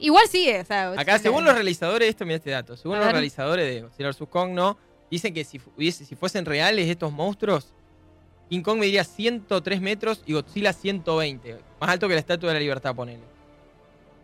Sí, 0.00 0.06
Igual 0.06 0.28
sigue, 0.28 0.60
o 0.60 0.64
sea, 0.64 0.90
Acá, 0.92 1.18
según 1.18 1.44
los 1.44 1.54
realizadores, 1.54 2.08
esto 2.08 2.24
mira 2.24 2.36
este 2.36 2.50
dato, 2.50 2.76
según 2.76 2.96
A 2.96 3.00
los 3.00 3.12
realizadores 3.12 3.66
de 3.74 3.82
Godzilla 3.82 4.08
vs. 4.10 4.24
Kong, 4.28 4.50
no, 4.52 4.76
dicen 5.10 5.32
que 5.34 5.44
si, 5.44 5.58
fu- 5.58 5.70
hubiese- 5.76 6.04
si 6.04 6.14
fuesen 6.16 6.44
reales 6.44 6.88
estos 6.88 7.12
monstruos, 7.12 7.72
King 8.50 8.62
Kong 8.62 8.78
mediría 8.78 9.04
103 9.04 9.80
metros 9.80 10.22
y 10.26 10.32
Godzilla 10.34 10.72
120. 10.72 11.56
Más 11.80 11.90
alto 11.90 12.06
que 12.08 12.14
la 12.14 12.20
Estatua 12.20 12.48
de 12.50 12.54
la 12.54 12.60
Libertad, 12.60 12.94
ponele. 12.94 13.22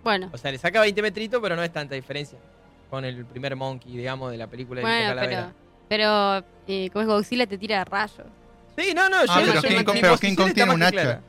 Bueno, 0.05 0.31
O 0.33 0.39
sea, 0.39 0.51
le 0.51 0.59
saca 0.59 0.81
20 0.81 1.01
metritos, 1.03 1.41
pero 1.43 1.55
no 1.57 1.63
es 1.63 1.73
tanta 1.73 1.95
diferencia 1.95 2.39
con 2.91 3.05
el 3.05 3.25
primer 3.25 3.57
Monkey, 3.57 3.97
digamos, 3.97 4.31
de 4.31 4.37
la 4.39 4.47
película 4.49 4.81
de 4.81 4.87
bueno, 4.87 5.09
Calavera. 5.15 5.53
pero, 5.89 6.43
pero 6.43 6.47
eh, 6.69 6.91
como 6.91 7.03
es 7.03 7.09
Godzilla 7.09 7.47
te 7.47 7.57
tira 7.59 7.85
rayos. 7.85 8.27
Sí, 8.77 8.93
no, 8.95 9.09
no, 9.09 9.19
Ah, 9.19 9.25
yo, 9.27 9.35
pero 9.47 9.55
yo- 9.55 9.63
King 9.63 10.01
pero 10.01 10.19
King 10.19 10.35
Kong 10.35 10.53
tiene 10.55 10.75
un 10.75 10.83
hacha. 10.83 10.91
clara. 10.93 11.23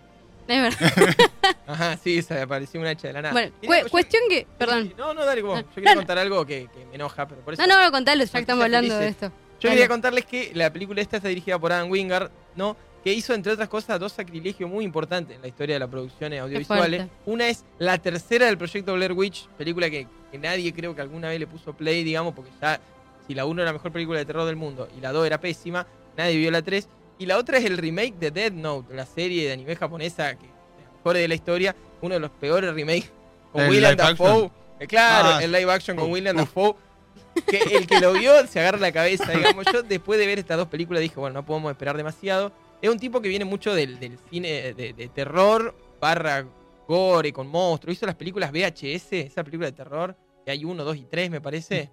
Es 0.48 0.62
verdad. 0.62 1.16
Ajá, 1.68 1.98
sí, 1.98 2.22
se 2.22 2.42
apareció 2.42 2.80
un 2.80 2.88
hacha 2.88 3.08
de 3.08 3.14
la 3.14 3.22
nada. 3.22 3.34
Bueno, 3.34 3.52
Quería- 3.62 3.78
cu- 3.82 3.86
yo- 3.88 3.92
cuestión 3.92 4.24
que. 4.30 4.48
Perdón. 4.58 4.94
No, 4.98 5.14
no, 5.14 5.26
dale 5.26 5.42
vos. 5.42 5.60
Yo 5.62 5.66
quería 5.76 5.92
no, 5.96 6.02
contar 6.02 6.18
algo 6.18 6.46
que, 6.46 6.68
que 6.74 6.86
me 6.86 6.96
enoja, 6.96 7.28
pero 7.28 7.42
por 7.42 7.54
eso. 7.54 7.66
No, 7.66 7.82
no, 7.84 7.92
contalo, 7.92 8.24
ya 8.24 8.40
estamos 8.40 8.64
hablando 8.64 8.98
de 8.98 9.08
esto. 9.08 9.28
Yo 9.60 9.70
Dale. 9.70 9.76
quería 9.76 9.88
contarles 9.88 10.26
que 10.26 10.52
la 10.54 10.74
película 10.74 11.02
esta 11.02 11.18
está 11.18 11.30
dirigida 11.30 11.58
por 11.58 11.72
Adam 11.72 11.90
Wingard, 11.90 12.30
¿no? 12.56 12.76
Que 13.02 13.14
hizo, 13.14 13.34
entre 13.34 13.54
otras 13.54 13.70
cosas, 13.70 14.00
dos 14.00 14.12
sacrilegios 14.12 14.70
muy 14.70 14.84
importantes 14.84 15.36
en 15.36 15.42
la 15.42 15.48
historia 15.48 15.76
de 15.76 15.80
las 15.80 15.90
producciones 15.90 16.42
audiovisuales. 16.42 17.08
Una 17.26 17.48
es 17.48 17.64
la 17.80 17.98
tercera 17.98 18.46
del 18.46 18.58
proyecto 18.58 18.94
Blair 18.94 19.14
Witch, 19.14 19.48
película 19.58 19.90
que, 19.90 20.08
que 20.32 20.38
nadie 20.38 20.74
creo 20.74 20.94
que 20.96 21.02
alguna 21.02 21.30
vez 21.30 21.40
le 21.40 21.48
puso 21.48 21.74
play, 21.74 22.04
digamos, 22.04 22.34
porque 22.34 22.52
ya, 22.62 22.80
si 23.28 23.34
la 23.34 23.46
1 23.46 23.62
era 23.62 23.72
la 23.72 23.74
mejor 23.74 23.92
película 23.92 24.20
de 24.20 24.26
terror 24.26 24.46
del 24.46 24.56
mundo 24.58 24.88
y 24.98 25.02
la 25.02 25.12
2 25.14 25.26
era 25.28 25.38
pésima, 25.40 25.86
nadie 26.18 26.38
vio 26.38 26.52
la 26.52 26.62
3. 26.62 26.88
Y 27.24 27.26
la 27.26 27.38
otra 27.38 27.58
es 27.58 27.64
el 27.64 27.78
remake 27.78 28.16
de 28.20 28.32
Dead 28.32 28.52
Note, 28.52 28.94
la 28.94 29.06
serie 29.06 29.48
de 29.48 29.54
anime 29.54 29.78
japonesa 29.78 30.36
que 30.36 30.46
mejores 30.98 31.22
de 31.22 31.28
la 31.30 31.36
historia, 31.36 31.74
uno 32.02 32.16
de 32.16 32.20
los 32.20 32.32
peores 32.32 32.74
remakes 32.74 33.10
con 33.54 33.62
¿El 33.62 33.70
William 33.70 33.96
Dafoe. 33.96 34.52
Eh, 34.82 34.88
Claro, 34.88 35.30
Ah, 35.38 35.42
el 35.42 35.54
live 35.54 35.72
action 35.72 35.96
con 35.96 36.08
uf, 36.08 36.12
William. 36.12 36.36
Dafoe. 36.36 36.76
Que 37.48 37.60
el 37.78 37.88
que 37.88 38.02
lo 38.02 38.12
vio 38.12 38.46
se 38.46 38.60
agarra 38.60 38.78
la 38.80 38.92
cabeza, 38.92 39.32
digamos. 39.32 39.66
Yo 39.72 39.84
después 39.84 40.20
de 40.20 40.28
ver 40.28 40.38
estas 40.38 40.58
dos 40.58 40.68
películas 40.68 41.02
dije, 41.02 41.16
bueno, 41.18 41.36
no 41.36 41.46
podemos 41.46 41.72
esperar 41.72 41.96
demasiado. 41.96 42.52
Es 42.82 42.90
un 42.90 43.00
tipo 43.00 43.22
que 43.22 43.30
viene 43.30 43.46
mucho 43.46 43.74
del, 43.74 44.02
del 44.02 44.20
cine 44.30 44.74
de, 44.74 44.92
de 44.92 45.08
terror, 45.08 45.74
barra 46.02 46.46
gore, 46.90 47.32
con 47.32 47.48
monstruos. 47.48 47.96
Hizo 47.96 48.06
las 48.06 48.16
películas 48.16 48.52
VHS, 48.52 49.14
esa 49.14 49.46
película 49.46 49.68
de 49.68 49.78
terror, 49.78 50.14
que 50.46 50.52
hay 50.52 50.66
uno, 50.66 50.84
dos 50.84 50.98
y 50.98 51.06
tres, 51.06 51.30
me 51.32 51.40
parece. 51.40 51.90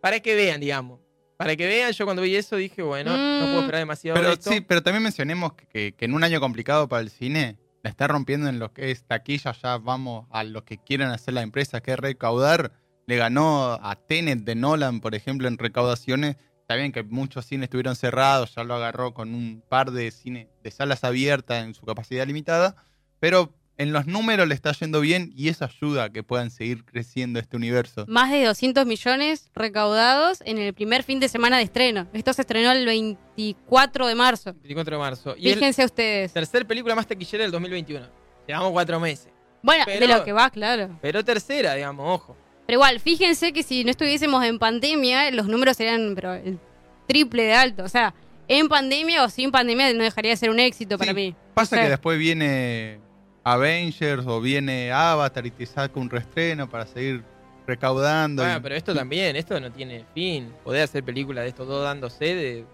Para 0.00 0.20
que 0.20 0.36
vean, 0.36 0.60
digamos. 0.60 1.00
Para 1.44 1.56
que 1.56 1.66
vean, 1.66 1.92
yo 1.92 2.04
cuando 2.04 2.22
vi 2.22 2.34
eso 2.36 2.56
dije, 2.56 2.82
bueno, 2.82 3.10
no 3.16 3.44
puedo 3.46 3.56
Mm. 3.58 3.60
esperar 3.60 3.78
demasiado. 3.80 4.18
Pero 4.20 4.32
esto. 4.32 4.50
sí, 4.50 4.60
pero 4.60 4.82
también 4.82 5.02
mencionemos 5.02 5.52
que, 5.54 5.92
que 5.94 6.04
en 6.04 6.14
un 6.14 6.24
año 6.24 6.40
complicado 6.40 6.88
para 6.88 7.02
el 7.02 7.10
cine, 7.10 7.56
la 7.82 7.90
está 7.90 8.08
rompiendo 8.08 8.48
en 8.48 8.58
lo 8.58 8.72
que 8.72 8.90
es 8.90 9.04
taquilla, 9.04 9.52
ya 9.52 9.76
vamos 9.78 10.26
a 10.30 10.42
lo 10.42 10.64
que 10.64 10.78
quieren 10.78 11.08
hacer 11.08 11.34
las 11.34 11.44
empresas, 11.44 11.80
que 11.82 11.92
es 11.92 11.98
recaudar. 11.98 12.72
Le 13.06 13.16
ganó 13.16 13.74
a 13.82 13.94
Tenet 13.96 14.40
de 14.40 14.54
Nolan, 14.54 15.00
por 15.00 15.14
ejemplo, 15.14 15.46
en 15.48 15.58
recaudaciones. 15.58 16.36
Está 16.62 16.76
bien 16.76 16.92
que 16.92 17.02
muchos 17.02 17.44
cines 17.44 17.64
estuvieron 17.64 17.94
cerrados, 17.94 18.54
ya 18.54 18.64
lo 18.64 18.74
agarró 18.74 19.12
con 19.12 19.34
un 19.34 19.62
par 19.68 19.90
de 19.90 20.10
cine, 20.10 20.48
de 20.62 20.70
salas 20.70 21.04
abiertas 21.04 21.62
en 21.62 21.74
su 21.74 21.84
capacidad 21.84 22.26
limitada, 22.26 22.74
pero 23.20 23.52
en 23.76 23.92
los 23.92 24.06
números 24.06 24.46
le 24.46 24.54
está 24.54 24.72
yendo 24.72 25.00
bien 25.00 25.32
y 25.36 25.48
eso 25.48 25.64
ayuda 25.64 26.04
a 26.04 26.10
que 26.10 26.22
puedan 26.22 26.50
seguir 26.50 26.84
creciendo 26.84 27.40
este 27.40 27.56
universo. 27.56 28.04
Más 28.08 28.30
de 28.30 28.44
200 28.44 28.86
millones 28.86 29.50
recaudados 29.54 30.40
en 30.44 30.58
el 30.58 30.72
primer 30.74 31.02
fin 31.02 31.18
de 31.20 31.28
semana 31.28 31.56
de 31.56 31.64
estreno. 31.64 32.06
Esto 32.12 32.32
se 32.32 32.42
estrenó 32.42 32.70
el 32.72 32.86
24 32.86 34.06
de 34.06 34.14
marzo. 34.14 34.52
24 34.52 34.96
de 34.96 35.00
marzo. 35.02 35.34
Y 35.36 35.52
Fíjense 35.52 35.84
ustedes. 35.84 36.30
la 36.30 36.34
tercera 36.40 36.64
película 36.64 36.94
más 36.94 37.06
taquillera 37.06 37.42
del 37.42 37.50
2021. 37.50 38.06
Llevamos 38.46 38.70
cuatro 38.72 39.00
meses. 39.00 39.28
Bueno, 39.62 39.84
pero- 39.86 40.06
de 40.06 40.12
lo 40.12 40.24
que 40.24 40.32
va, 40.32 40.50
claro. 40.50 40.98
Pero 41.00 41.24
tercera, 41.24 41.74
digamos, 41.74 42.20
ojo. 42.20 42.36
Pero 42.66 42.76
igual, 42.78 43.00
fíjense 43.00 43.52
que 43.52 43.62
si 43.62 43.84
no 43.84 43.90
estuviésemos 43.90 44.44
en 44.44 44.58
pandemia, 44.58 45.30
los 45.32 45.46
números 45.48 45.76
serían 45.76 46.12
pero, 46.14 46.34
el 46.34 46.58
triple 47.06 47.42
de 47.42 47.54
alto. 47.54 47.82
O 47.84 47.88
sea, 47.88 48.14
en 48.48 48.68
pandemia 48.68 49.24
o 49.24 49.28
sin 49.28 49.50
pandemia 49.50 49.92
no 49.94 50.02
dejaría 50.04 50.30
de 50.30 50.36
ser 50.36 50.50
un 50.50 50.60
éxito 50.60 50.96
para 50.96 51.12
mí. 51.12 51.34
Pasa 51.54 51.76
O 51.76 51.78
sea, 51.78 51.84
que 51.84 51.90
después 51.90 52.18
viene 52.18 53.00
Avengers 53.44 54.24
o 54.26 54.40
viene 54.40 54.90
Avatar 54.90 55.44
y 55.46 55.50
te 55.50 55.66
saca 55.66 56.00
un 56.00 56.08
reestreno 56.10 56.68
para 56.68 56.86
seguir 56.86 57.22
recaudando. 57.66 58.42
Bueno, 58.42 58.54
y- 58.54 58.58
Ah, 58.58 58.60
pero 58.62 58.74
esto 58.74 58.94
también, 58.94 59.36
esto 59.36 59.58
no 59.60 59.70
tiene 59.70 60.04
fin. 60.14 60.52
Poder 60.64 60.82
hacer 60.82 61.04
películas 61.04 61.44
de 61.44 61.48
estos 61.50 61.66
dos 61.68 61.84
dándose 61.84 62.24
de 62.34 62.64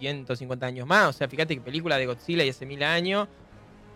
150 0.00 0.66
años 0.66 0.86
más. 0.86 1.08
O 1.08 1.12
sea, 1.12 1.28
fíjate 1.28 1.54
que 1.54 1.60
película 1.60 1.96
de 1.96 2.06
Godzilla 2.06 2.44
y 2.44 2.48
hace 2.50 2.66
mil 2.66 2.82
años. 2.82 3.28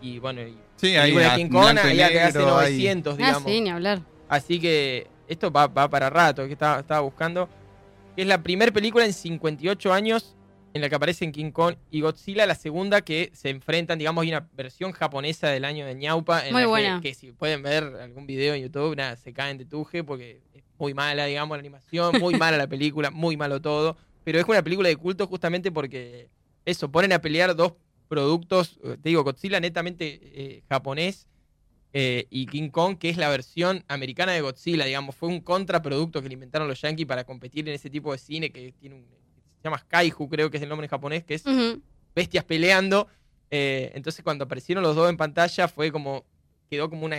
Y 0.01 0.17
bueno, 0.19 0.41
y 0.41 0.57
sí, 0.77 0.95
hay 0.95 1.11
película 1.11 1.31
de 1.33 1.37
King 1.43 1.49
Kong 1.49 1.75
ya 1.95 2.09
que 2.09 2.19
hace 2.21 2.37
negro, 2.39 2.57
hay- 2.57 2.71
900, 2.71 3.13
Ah, 3.13 3.17
digamos. 3.17 3.51
sí, 3.51 3.61
ni 3.61 3.69
hablar. 3.69 3.99
Así 4.27 4.59
que 4.59 5.07
esto 5.27 5.51
va, 5.51 5.67
va 5.67 5.89
para 5.89 6.09
rato, 6.09 6.45
que 6.47 6.53
estaba, 6.53 6.79
estaba 6.79 7.01
buscando. 7.01 7.47
Que 8.15 8.23
es 8.23 8.27
la 8.27 8.41
primera 8.41 8.71
película 8.71 9.05
en 9.05 9.13
58 9.13 9.93
años 9.93 10.35
en 10.73 10.81
la 10.81 10.89
que 10.89 10.95
aparecen 10.95 11.31
King 11.31 11.51
Kong 11.51 11.75
y 11.89 12.01
Godzilla. 12.01 12.45
La 12.45 12.55
segunda 12.55 13.01
que 13.01 13.29
se 13.33 13.49
enfrentan, 13.49 13.99
digamos, 13.99 14.21
hay 14.23 14.29
una 14.29 14.47
versión 14.53 14.91
japonesa 14.91 15.49
del 15.49 15.65
año 15.65 15.85
de 15.85 15.95
Ñaupa. 15.95 16.45
En 16.45 16.53
Muy 16.53 16.61
la 16.61 16.65
que- 16.65 16.69
buena. 16.69 17.01
Que, 17.01 17.13
si 17.13 17.31
pueden 17.31 17.61
ver 17.63 17.83
algún 17.83 18.25
video 18.25 18.53
en 18.53 18.61
YouTube, 18.63 18.95
nada, 18.95 19.15
se 19.15 19.33
caen 19.33 19.57
de 19.57 19.65
tuje 19.65 20.03
porque 20.03 20.41
es 20.53 20.63
muy 20.77 20.93
mala, 20.93 21.25
digamos, 21.25 21.57
la 21.57 21.59
animación, 21.59 22.19
muy 22.19 22.35
mala 22.35 22.57
la 22.57 22.67
película, 22.67 23.11
muy 23.11 23.37
malo 23.37 23.61
todo. 23.61 23.97
Pero 24.23 24.39
es 24.39 24.45
una 24.47 24.61
película 24.63 24.87
de 24.89 24.95
culto 24.95 25.27
justamente 25.27 25.71
porque 25.71 26.29
eso, 26.65 26.91
ponen 26.91 27.11
a 27.13 27.19
pelear 27.19 27.55
dos 27.55 27.73
productos, 28.07 28.79
eh, 28.83 28.97
te 29.01 29.09
digo, 29.09 29.23
Godzilla 29.23 29.59
netamente 29.59 30.19
eh, 30.21 30.63
japonés 30.69 31.27
eh, 31.93 32.27
y 32.29 32.45
King 32.45 32.69
Kong, 32.69 32.97
que 32.97 33.09
es 33.09 33.17
la 33.17 33.29
versión 33.29 33.83
americana 33.87 34.31
de 34.33 34.41
Godzilla, 34.41 34.85
digamos, 34.85 35.15
fue 35.15 35.27
un 35.29 35.39
contraproducto 35.41 36.21
que 36.21 36.27
le 36.27 36.33
inventaron 36.35 36.67
los 36.67 36.79
yankees 36.81 37.05
para 37.05 37.23
competir 37.25 37.67
en 37.67 37.75
ese 37.75 37.89
tipo 37.89 38.11
de 38.11 38.17
cine 38.17 38.49
que 38.51 38.71
tiene 38.73 38.95
un, 38.95 39.05
se 39.61 39.63
llama 39.69 39.83
Kaiju, 39.87 40.27
creo 40.29 40.49
que 40.49 40.57
es 40.57 40.63
el 40.63 40.69
nombre 40.69 40.85
en 40.85 40.89
japonés, 40.89 41.23
que 41.23 41.35
es 41.35 41.43
bestias 42.15 42.43
peleando. 42.43 43.07
Eh, 43.49 43.91
entonces 43.95 44.23
cuando 44.23 44.45
aparecieron 44.45 44.83
los 44.83 44.95
dos 44.95 45.09
en 45.09 45.17
pantalla 45.17 45.67
fue 45.67 45.91
como, 45.91 46.25
quedó 46.69 46.89
como 46.89 47.05
un 47.05 47.13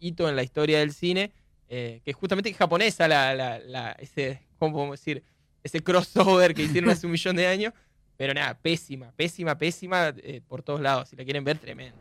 hito 0.00 0.28
en 0.28 0.36
la 0.36 0.42
historia 0.42 0.78
del 0.80 0.92
cine. 0.92 1.32
eh, 1.70 2.00
que 2.04 2.12
justamente 2.14 2.48
es 2.48 2.56
japonesa 2.56 3.06
la, 3.08 3.34
la- 3.34 3.58
la- 3.58 3.92
ese, 3.92 4.40
¿cómo 4.58 4.72
podemos 4.74 4.98
decir? 4.98 5.22
Ese 5.62 5.80
crossover 5.82 6.54
que 6.54 6.62
hicieron 6.62 6.88
hace 6.90 7.04
un 7.06 7.12
millón 7.12 7.36
de 7.36 7.46
años. 7.46 7.74
Pero 8.16 8.32
nada, 8.34 8.54
pésima, 8.58 9.12
pésima, 9.12 9.56
pésima 9.58 10.14
eh, 10.16 10.40
por 10.48 10.62
todos 10.62 10.80
lados. 10.80 11.08
Si 11.10 11.16
la 11.16 11.24
quieren 11.24 11.44
ver, 11.44 11.58
tremendo. 11.58 11.98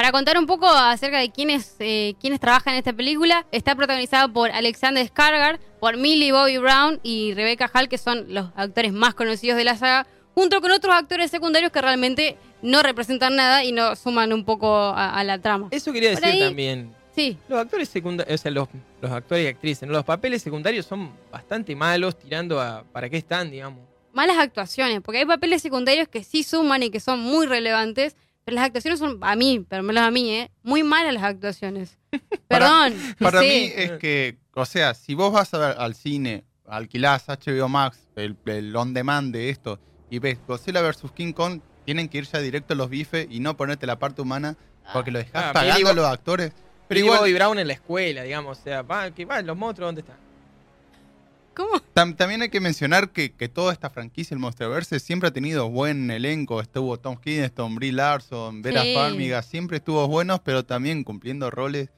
Para 0.00 0.12
contar 0.12 0.38
un 0.38 0.46
poco 0.46 0.66
acerca 0.66 1.18
de 1.18 1.30
quiénes, 1.30 1.76
eh, 1.78 2.14
quiénes 2.18 2.40
trabajan 2.40 2.72
en 2.72 2.78
esta 2.78 2.94
película, 2.94 3.44
está 3.52 3.74
protagonizada 3.74 4.28
por 4.28 4.50
Alexander 4.50 5.06
Skarsgård, 5.06 5.58
por 5.78 5.98
Millie 5.98 6.32
Bobby 6.32 6.56
Brown 6.56 6.98
y 7.02 7.34
Rebecca 7.34 7.70
Hall, 7.74 7.86
que 7.90 7.98
son 7.98 8.24
los 8.32 8.46
actores 8.56 8.94
más 8.94 9.12
conocidos 9.12 9.58
de 9.58 9.64
la 9.64 9.76
saga, 9.76 10.06
junto 10.34 10.62
con 10.62 10.70
otros 10.70 10.94
actores 10.94 11.30
secundarios 11.30 11.70
que 11.70 11.82
realmente 11.82 12.38
no 12.62 12.82
representan 12.82 13.36
nada 13.36 13.62
y 13.62 13.72
no 13.72 13.94
suman 13.94 14.32
un 14.32 14.46
poco 14.46 14.74
a, 14.74 15.10
a 15.10 15.22
la 15.22 15.38
trama. 15.38 15.68
Eso 15.70 15.92
quería 15.92 16.08
decir 16.08 16.24
ahí- 16.24 16.40
también. 16.40 16.94
Sí, 17.14 17.36
Los 17.46 17.58
actores 17.60 17.86
secundarios, 17.90 18.40
o 18.40 18.42
sea, 18.42 18.50
los, 18.52 18.68
los 19.02 19.10
actores 19.12 19.44
y 19.44 19.48
actrices, 19.48 19.86
¿no? 19.86 19.92
los 19.92 20.04
papeles 20.06 20.40
secundarios 20.40 20.86
son 20.86 21.12
bastante 21.30 21.76
malos, 21.76 22.18
tirando 22.18 22.58
a 22.58 22.84
para 22.90 23.10
qué 23.10 23.18
están, 23.18 23.50
digamos. 23.50 23.80
malas 24.14 24.38
actuaciones, 24.38 25.02
porque 25.02 25.18
hay 25.18 25.26
papeles 25.26 25.60
secundarios 25.60 26.08
que 26.08 26.24
sí 26.24 26.42
suman 26.42 26.82
y 26.84 26.88
que 26.90 27.00
son 27.00 27.20
muy 27.20 27.44
relevantes, 27.44 28.16
pero 28.44 28.54
las 28.56 28.66
actuaciones 28.66 28.98
son, 28.98 29.18
a 29.22 29.36
mí, 29.36 29.64
pero 29.68 29.82
menos 29.82 30.02
a 30.02 30.10
mí, 30.10 30.30
¿eh? 30.30 30.50
muy 30.62 30.82
malas 30.82 31.14
las 31.14 31.22
actuaciones. 31.22 31.98
Perdón. 32.48 32.94
Para 33.18 33.40
sí. 33.40 33.46
mí 33.46 33.72
es 33.74 33.92
que, 33.92 34.38
o 34.54 34.64
sea, 34.66 34.94
si 34.94 35.14
vos 35.14 35.32
vas 35.32 35.52
a 35.54 35.58
ver 35.58 35.76
al 35.78 35.94
cine, 35.94 36.44
alquilás 36.66 37.26
HBO 37.28 37.68
Max, 37.68 38.08
el, 38.16 38.36
el 38.46 38.74
on 38.74 38.94
demand 38.94 39.32
de 39.32 39.50
esto, 39.50 39.78
y 40.10 40.18
ves 40.18 40.38
Godzilla 40.46 40.82
vs. 40.82 41.12
King 41.14 41.32
Kong, 41.32 41.60
tienen 41.84 42.08
que 42.08 42.18
ir 42.18 42.24
ya 42.24 42.40
directo 42.40 42.74
a 42.74 42.76
los 42.76 42.88
bifes 42.90 43.26
y 43.30 43.40
no 43.40 43.56
ponerte 43.56 43.86
la 43.86 43.98
parte 43.98 44.22
humana, 44.22 44.56
porque 44.92 45.10
lo 45.10 45.18
dejás 45.18 45.44
Ah, 45.46 45.52
pagando 45.52 45.90
a 45.90 45.92
los 45.92 46.06
actores. 46.06 46.50
Pero 46.50 46.64
Pero 46.88 47.00
igual, 47.00 47.18
Bobby 47.20 47.34
Brown 47.34 47.58
en 47.58 47.66
la 47.68 47.72
escuela, 47.74 48.22
digamos, 48.22 48.58
o 48.58 48.62
sea, 48.62 48.82
va, 48.82 49.10
que 49.12 49.24
va, 49.24 49.40
los 49.42 49.56
monstruos, 49.56 49.88
¿dónde 49.88 50.00
están? 50.00 50.16
¿Cómo? 51.54 51.80
tam- 51.94 52.16
también 52.16 52.42
hay 52.42 52.48
que 52.48 52.60
mencionar 52.60 53.10
que, 53.10 53.32
que 53.32 53.48
toda 53.48 53.72
esta 53.72 53.90
franquicia, 53.90 54.34
el 54.34 54.40
Monsterverse, 54.40 55.00
siempre 55.00 55.28
ha 55.28 55.32
tenido 55.32 55.68
buen 55.68 56.10
elenco. 56.10 56.60
Estuvo 56.60 56.98
Tom 56.98 57.16
Hiddleston, 57.24 57.74
Brie 57.74 57.92
Larson, 57.92 58.62
Vera 58.62 58.82
Sí. 58.82 58.94
Farmiga, 58.94 59.42
siempre 59.42 59.78
estuvo 59.78 60.06
buenos, 60.08 60.40
pero 60.40 60.64
también 60.64 61.04
cumpliendo 61.04 61.50
roles 61.50 61.90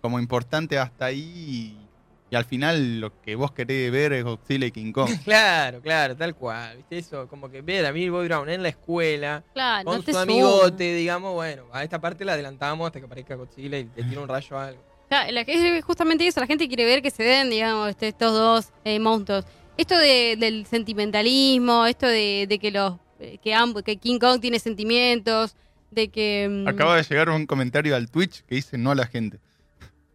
como 0.00 0.18
importantes 0.18 0.78
hasta 0.78 1.06
ahí. 1.06 1.20
Y, 1.20 1.84
y 2.30 2.36
al 2.36 2.44
final 2.44 3.00
lo 3.00 3.20
que 3.20 3.34
vos 3.36 3.52
querés 3.52 3.92
ver 3.92 4.12
es 4.12 4.24
Godzilla 4.24 4.66
y 4.66 4.70
King 4.70 4.92
Kong. 4.92 5.10
Claro, 5.24 5.80
claro, 5.82 6.16
tal 6.16 6.34
cual, 6.34 6.76
¿viste? 6.78 6.98
Eso, 6.98 7.28
como 7.28 7.50
que 7.50 7.62
ver 7.62 7.84
a 7.86 7.92
Millie 7.92 8.10
Bobby 8.10 8.26
Brown 8.28 8.48
en 8.48 8.62
la 8.62 8.68
escuela, 8.70 9.42
Claro, 9.52 9.84
con 9.84 9.96
no 9.98 10.02
su 10.12 10.16
amigote, 10.18 10.94
digamos, 10.94 11.34
bueno, 11.34 11.64
a 11.72 11.82
esta 11.84 12.00
parte 12.00 12.24
la 12.24 12.32
adelantamos 12.34 12.86
hasta 12.86 13.00
que 13.00 13.06
aparezca 13.06 13.34
Godzilla 13.34 13.78
y 13.78 13.90
le 13.96 14.02
tira 14.04 14.20
un 14.20 14.28
rayo 14.28 14.56
a 14.58 14.66
algo. 14.68 14.82
La 15.10 15.44
que 15.44 15.78
es 15.78 15.84
justamente 15.84 16.26
eso, 16.26 16.40
la 16.40 16.46
gente 16.46 16.66
quiere 16.66 16.84
ver 16.84 17.00
que 17.02 17.10
se 17.10 17.22
den, 17.22 17.50
digamos, 17.50 17.90
este- 17.90 18.08
estos 18.08 18.32
dos 18.32 18.72
eh, 18.84 18.98
monstruos. 18.98 19.44
Esto 19.76 19.96
de- 19.98 20.36
del 20.38 20.66
sentimentalismo, 20.66 21.86
esto 21.86 22.06
de, 22.06 22.46
de 22.48 22.58
que 22.58 22.70
los 22.70 22.94
eh, 23.20 23.38
que, 23.42 23.54
ambos, 23.54 23.82
que 23.84 23.96
King 23.96 24.18
Kong 24.18 24.40
tiene 24.40 24.58
sentimientos, 24.58 25.54
de 25.90 26.08
que 26.08 26.48
mm, 26.50 26.66
Acaba 26.68 26.96
de 26.96 27.02
llegar 27.04 27.28
un 27.30 27.46
comentario 27.46 27.94
al 27.94 28.10
Twitch 28.10 28.42
que 28.44 28.56
dice 28.56 28.76
no 28.76 28.90
a 28.90 28.94
la 28.96 29.06
gente. 29.06 29.38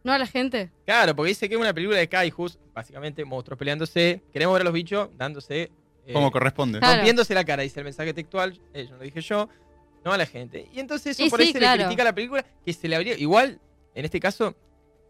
no 0.04 0.12
a 0.12 0.18
la 0.18 0.26
gente. 0.28 0.70
Claro, 0.86 1.16
porque 1.16 1.30
dice 1.30 1.48
que 1.48 1.56
es 1.56 1.62
una 1.62 1.74
película 1.74 1.98
de 1.98 2.10
kaijus, 2.10 2.60
básicamente 2.74 3.24
monstruos 3.24 3.58
peleándose, 3.58 4.22
queremos 4.34 4.54
ver 4.54 4.62
a 4.62 4.66
los 4.66 4.74
bichos 4.74 5.10
dándose... 5.18 5.72
eh, 6.06 6.14
Como 6.14 6.30
corresponde. 6.32 6.80
Claro. 6.80 6.96
rompiéndose 6.96 7.34
la 7.34 7.46
cara, 7.46 7.64
dice 7.64 7.80
el 7.80 7.86
mensaje 7.86 8.14
textual, 8.14 8.60
eh, 8.74 8.84
yo 8.86 8.92
no 8.92 8.98
lo 8.98 9.04
dije 9.04 9.22
yo, 9.22 9.48
no 10.04 10.12
a 10.12 10.18
la 10.18 10.26
gente. 10.26 10.68
Y 10.74 10.80
entonces 10.82 11.18
eso 11.18 11.26
Y 11.26 11.30
por 11.30 11.40
sí, 11.40 11.48
ahí 11.48 11.54
se 11.54 11.60
claro. 11.60 11.78
le 11.78 11.84
critica 11.86 12.02
a 12.04 12.06
la 12.06 12.16
película, 12.16 12.46
que 12.66 12.74
se 12.74 12.88
le 12.90 12.96
habría, 12.98 13.18
igual, 13.18 13.60
en 13.96 14.06
este 14.06 14.20
caso, 14.20 14.56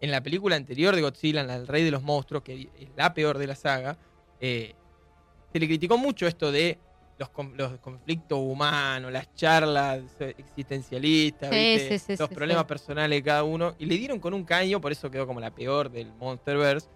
en 0.01 0.11
la 0.11 0.21
película 0.21 0.55
anterior 0.55 0.95
de 0.95 1.01
Godzilla, 1.01 1.41
en 1.41 1.47
la 1.47 1.57
del 1.57 1.67
Rey 1.67 1.83
de 1.83 1.91
los 1.91 2.01
Monstruos, 2.03 2.43
que 2.43 2.69
es 2.79 2.87
la 2.95 3.13
peor 3.13 3.37
de 3.37 3.47
la 3.47 3.55
saga, 3.55 3.97
eh, 4.39 4.73
se 5.51 5.59
le 5.59 5.67
criticó 5.67 5.97
mucho 5.97 6.25
esto 6.27 6.51
de 6.51 6.77
los, 7.17 7.29
con- 7.29 7.57
los 7.57 7.77
conflictos 7.79 8.39
humanos, 8.39 9.11
las 9.11 9.33
charlas 9.35 9.99
existencialistas, 10.19 11.49
Sí, 11.49 11.55
¿viste? 11.55 11.99
sí, 11.99 12.05
sí, 12.13 12.15
los 12.17 12.29
sí, 12.29 12.35
problemas 12.35 12.63
sí. 12.63 12.67
personales 12.67 13.17
de 13.19 13.23
cada 13.23 13.43
uno, 13.43 13.75
y 13.79 13.85
le 13.85 13.95
dieron 13.97 14.19
con 14.19 14.33
un 14.33 14.43
caño, 14.43 14.79
por 14.79 14.91
eso 14.91 15.09
quedó 15.11 15.27
como 15.27 15.39
la 15.39 15.51
peor 15.51 15.89
del 15.91 16.11
Monsterverse. 16.13 16.87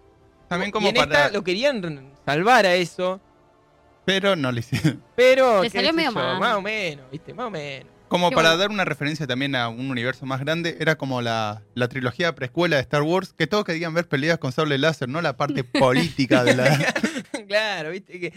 También 0.48 0.68
y 0.68 0.72
como 0.72 0.88
en 0.88 0.94
para... 0.94 1.24
esta 1.26 1.32
lo 1.36 1.42
querían 1.44 2.12
salvar 2.24 2.66
a 2.66 2.74
eso, 2.74 3.20
Pero 4.04 4.36
no 4.36 4.52
le 4.52 4.60
hicieron. 4.60 5.02
pero. 5.16 5.62
Le 5.62 5.70
salió 5.70 5.92
medio 5.92 6.10
yo, 6.10 6.14
mal. 6.14 6.38
Más 6.38 6.56
o 6.56 6.60
menos, 6.62 7.10
¿viste? 7.10 7.32
Más 7.34 7.46
o 7.46 7.50
menos. 7.50 7.92
Como 8.08 8.30
Qué 8.30 8.36
para 8.36 8.50
bueno. 8.50 8.58
dar 8.60 8.70
una 8.70 8.84
referencia 8.84 9.26
también 9.26 9.56
a 9.56 9.68
un 9.68 9.90
universo 9.90 10.24
más 10.26 10.40
grande, 10.40 10.76
era 10.78 10.96
como 10.96 11.20
la, 11.22 11.62
la 11.74 11.88
trilogía 11.88 12.34
preescuela 12.34 12.76
de 12.76 12.82
Star 12.82 13.02
Wars, 13.02 13.32
que 13.32 13.46
todos 13.46 13.64
querían 13.64 13.92
ver 13.94 14.06
peleas 14.08 14.38
con 14.38 14.52
sable 14.52 14.78
láser, 14.78 15.08
no 15.08 15.20
la 15.20 15.36
parte 15.36 15.64
política 15.64 16.44
de 16.44 16.54
la... 16.54 16.94
claro, 17.48 17.90
¿viste? 17.90 18.20
Que, 18.20 18.32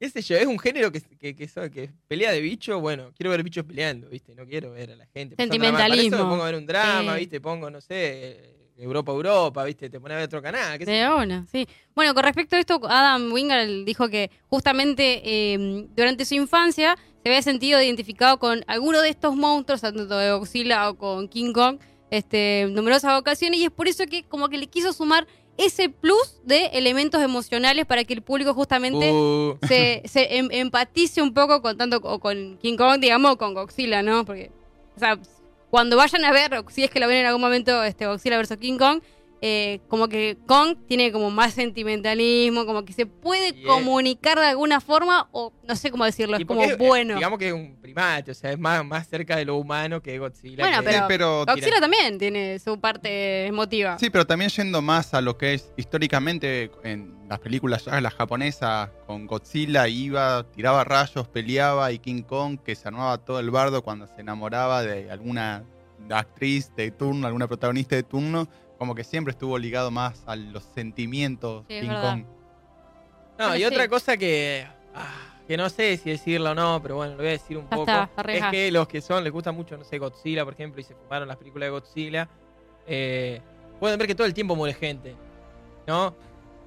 qué 0.00 0.10
sé 0.10 0.22
yo, 0.22 0.36
es 0.36 0.46
un 0.46 0.58
género 0.58 0.90
que, 0.90 1.00
que, 1.00 1.36
que, 1.36 1.90
pelea 2.08 2.32
de 2.32 2.40
bicho. 2.40 2.80
Bueno, 2.80 3.12
quiero 3.16 3.30
ver 3.30 3.42
bichos 3.44 3.64
peleando, 3.64 4.08
¿viste? 4.08 4.34
No 4.34 4.44
quiero 4.46 4.72
ver 4.72 4.90
a 4.90 4.96
la 4.96 5.06
gente. 5.06 5.36
Para 5.36 5.44
eso 5.44 5.52
Sentimentalismo. 5.52 6.16
me 6.18 6.24
pongo 6.24 6.42
a 6.42 6.46
ver 6.46 6.56
un 6.56 6.66
drama, 6.66 7.14
Sí. 7.14 7.20
¿viste? 7.20 7.40
Pongo, 7.40 7.70
no 7.70 7.80
sé, 7.80 8.56
Europa, 8.76 9.12
Europa, 9.12 9.62
¿viste? 9.64 9.88
Te 9.88 10.00
pones 10.00 10.14
a 10.14 10.18
ver 10.18 10.26
otro 10.26 10.42
canal. 10.42 10.78
qué 10.78 10.84
sé 10.86 10.90
De 10.90 11.08
una, 11.08 11.46
sí. 11.46 11.68
Bueno, 11.94 12.14
con 12.14 12.24
respecto 12.24 12.56
a 12.56 12.58
esto, 12.58 12.80
Adam 12.88 13.30
Wingard 13.32 13.84
dijo 13.84 14.08
que 14.08 14.30
justamente 14.48 15.22
eh, 15.24 15.86
durante 15.94 16.24
su 16.24 16.34
infancia 16.34 16.96
se 17.22 17.28
había 17.28 17.42
sentido 17.42 17.80
identificado 17.80 18.38
con 18.38 18.64
alguno 18.66 19.00
de 19.00 19.10
estos 19.10 19.36
monstruos, 19.36 19.80
tanto 19.80 20.06
de 20.06 20.32
Godzilla 20.32 20.90
o 20.90 20.96
con 20.96 21.28
King 21.28 21.52
Kong, 21.52 21.78
este, 22.10 22.62
en 22.62 22.74
numerosas 22.74 23.18
ocasiones, 23.18 23.60
y 23.60 23.64
es 23.64 23.70
por 23.70 23.88
eso 23.88 24.04
que 24.06 24.24
como 24.24 24.48
que 24.48 24.58
le 24.58 24.66
quiso 24.66 24.92
sumar 24.92 25.26
ese 25.56 25.88
plus 25.88 26.40
de 26.44 26.66
elementos 26.72 27.22
emocionales 27.22 27.84
para 27.86 28.04
que 28.04 28.14
el 28.14 28.22
público 28.22 28.54
justamente 28.54 29.12
Uh, 29.12 29.58
se, 29.66 30.02
se 30.06 30.38
em- 30.38 30.48
empatice 30.50 31.20
un 31.22 31.34
poco 31.34 31.60
con 31.62 31.76
tanto 31.76 31.98
o 32.02 32.18
con 32.18 32.58
King 32.58 32.76
Kong, 32.76 33.00
digamos, 33.00 33.32
o 33.32 33.38
con 33.38 33.54
Godzilla, 33.54 34.02
¿no? 34.02 34.24
Porque, 34.24 34.50
o 34.96 34.98
sea, 34.98 35.18
cuando 35.70 35.96
vayan 35.96 36.24
a 36.24 36.32
ver, 36.32 36.64
si 36.70 36.84
es 36.84 36.90
que 36.90 37.00
lo 37.00 37.06
ven 37.06 37.18
en 37.18 37.26
algún 37.26 37.40
momento, 37.42 37.84
este 37.84 38.06
Godzilla 38.06 38.36
versus 38.36 38.56
King 38.56 38.78
Kong, 38.78 39.00
eh, 39.44 39.80
como 39.88 40.08
que 40.08 40.38
Kong 40.46 40.76
tiene 40.86 41.10
como 41.10 41.28
más 41.30 41.52
sentimentalismo, 41.54 42.64
como 42.64 42.84
que 42.84 42.92
se 42.92 43.06
puede 43.06 43.48
Y 43.56 43.60
es- 43.62 43.66
comunicar 43.66 44.38
de 44.38 44.46
alguna 44.46 44.80
forma, 44.80 45.28
o 45.32 45.52
no 45.66 45.74
sé 45.74 45.90
cómo 45.90 46.04
decirlo, 46.04 46.36
es 46.36 46.44
como 46.44 46.62
bueno. 46.78 47.16
Digamos 47.16 47.38
que 47.40 47.48
es 47.48 47.52
un 47.52 47.76
primate, 47.82 48.30
o 48.30 48.34
sea, 48.34 48.52
es 48.52 48.58
más, 48.58 48.84
más 48.84 49.08
cerca 49.08 49.36
de 49.36 49.44
lo 49.44 49.56
humano 49.56 50.00
que 50.00 50.16
Godzilla. 50.18 50.62
Bueno, 50.64 50.78
que- 50.78 50.84
pero, 50.86 50.98
Sí, 51.00 51.04
pero- 51.08 51.44
Godzilla 51.44 51.80
también 51.80 52.18
tiene 52.18 52.58
su 52.60 52.78
parte 52.78 53.46
emotiva. 53.46 53.98
Sí, 53.98 54.10
pero 54.10 54.24
también 54.26 54.48
yendo 54.50 54.80
más 54.80 55.12
a 55.12 55.20
lo 55.20 55.36
que 55.36 55.54
es 55.54 55.72
históricamente 55.76 56.70
en 56.84 57.12
las 57.28 57.40
películas 57.40 57.84
ya 57.84 58.00
las 58.00 58.14
japonesas, 58.14 58.90
con 59.06 59.26
Godzilla 59.26 59.88
iba, 59.88 60.46
tiraba 60.52 60.84
rayos, 60.84 61.26
peleaba 61.26 61.90
y 61.90 61.98
King 61.98 62.22
Kong 62.22 62.58
que 62.64 62.76
se 62.76 62.86
armaba 62.86 63.18
todo 63.18 63.40
el 63.40 63.50
bardo 63.50 63.82
cuando 63.82 64.06
se 64.06 64.20
enamoraba 64.20 64.82
de 64.82 65.10
alguna 65.10 65.64
actriz 66.10 66.72
de 66.76 66.90
turno, 66.90 67.26
alguna 67.26 67.46
protagonista 67.48 67.94
de 67.96 68.02
turno, 68.02 68.48
como 68.82 68.96
que 68.96 69.04
siempre 69.04 69.30
estuvo 69.30 69.56
ligado 69.58 69.92
más 69.92 70.24
a 70.26 70.34
los 70.34 70.64
sentimientos 70.64 71.64
Sí, 71.68 71.82
King. 71.82 71.88
Kong. 71.88 72.24
No, 72.24 72.26
Pero 73.36 73.56
y 73.56 73.64
otra 73.64 73.86
cosa 73.86 74.16
que. 74.16 74.66
ah, 74.92 75.06
que 75.46 75.56
no 75.56 75.70
sé 75.70 75.96
si 75.98 76.10
decirlo 76.10 76.50
o 76.50 76.54
no, 76.56 76.80
pero 76.82 76.96
bueno, 76.96 77.12
lo 77.12 77.18
voy 77.18 77.28
a 77.28 77.30
decir 77.30 77.58
un 77.58 77.62
Ya 77.70 77.76
poco. 77.76 77.82
está, 77.92 78.10
es 78.32 78.44
que 78.46 78.72
los 78.72 78.88
que 78.88 79.00
son, 79.00 79.22
les 79.22 79.32
gusta 79.32 79.52
mucho, 79.52 79.76
no 79.76 79.84
sé, 79.84 79.98
Godzilla, 79.98 80.42
por 80.44 80.54
ejemplo, 80.54 80.80
y 80.80 80.84
se 80.84 80.96
fumaron 80.96 81.28
las 81.28 81.36
películas 81.36 81.68
de 81.68 81.70
Godzilla, 81.70 82.28
eh, 82.88 83.40
pueden 83.78 84.00
ver 84.00 84.08
que 84.08 84.16
todo 84.16 84.26
el 84.26 84.34
tiempo 84.34 84.56
muere 84.56 84.74
gente. 84.74 85.14
¿No? 85.86 86.16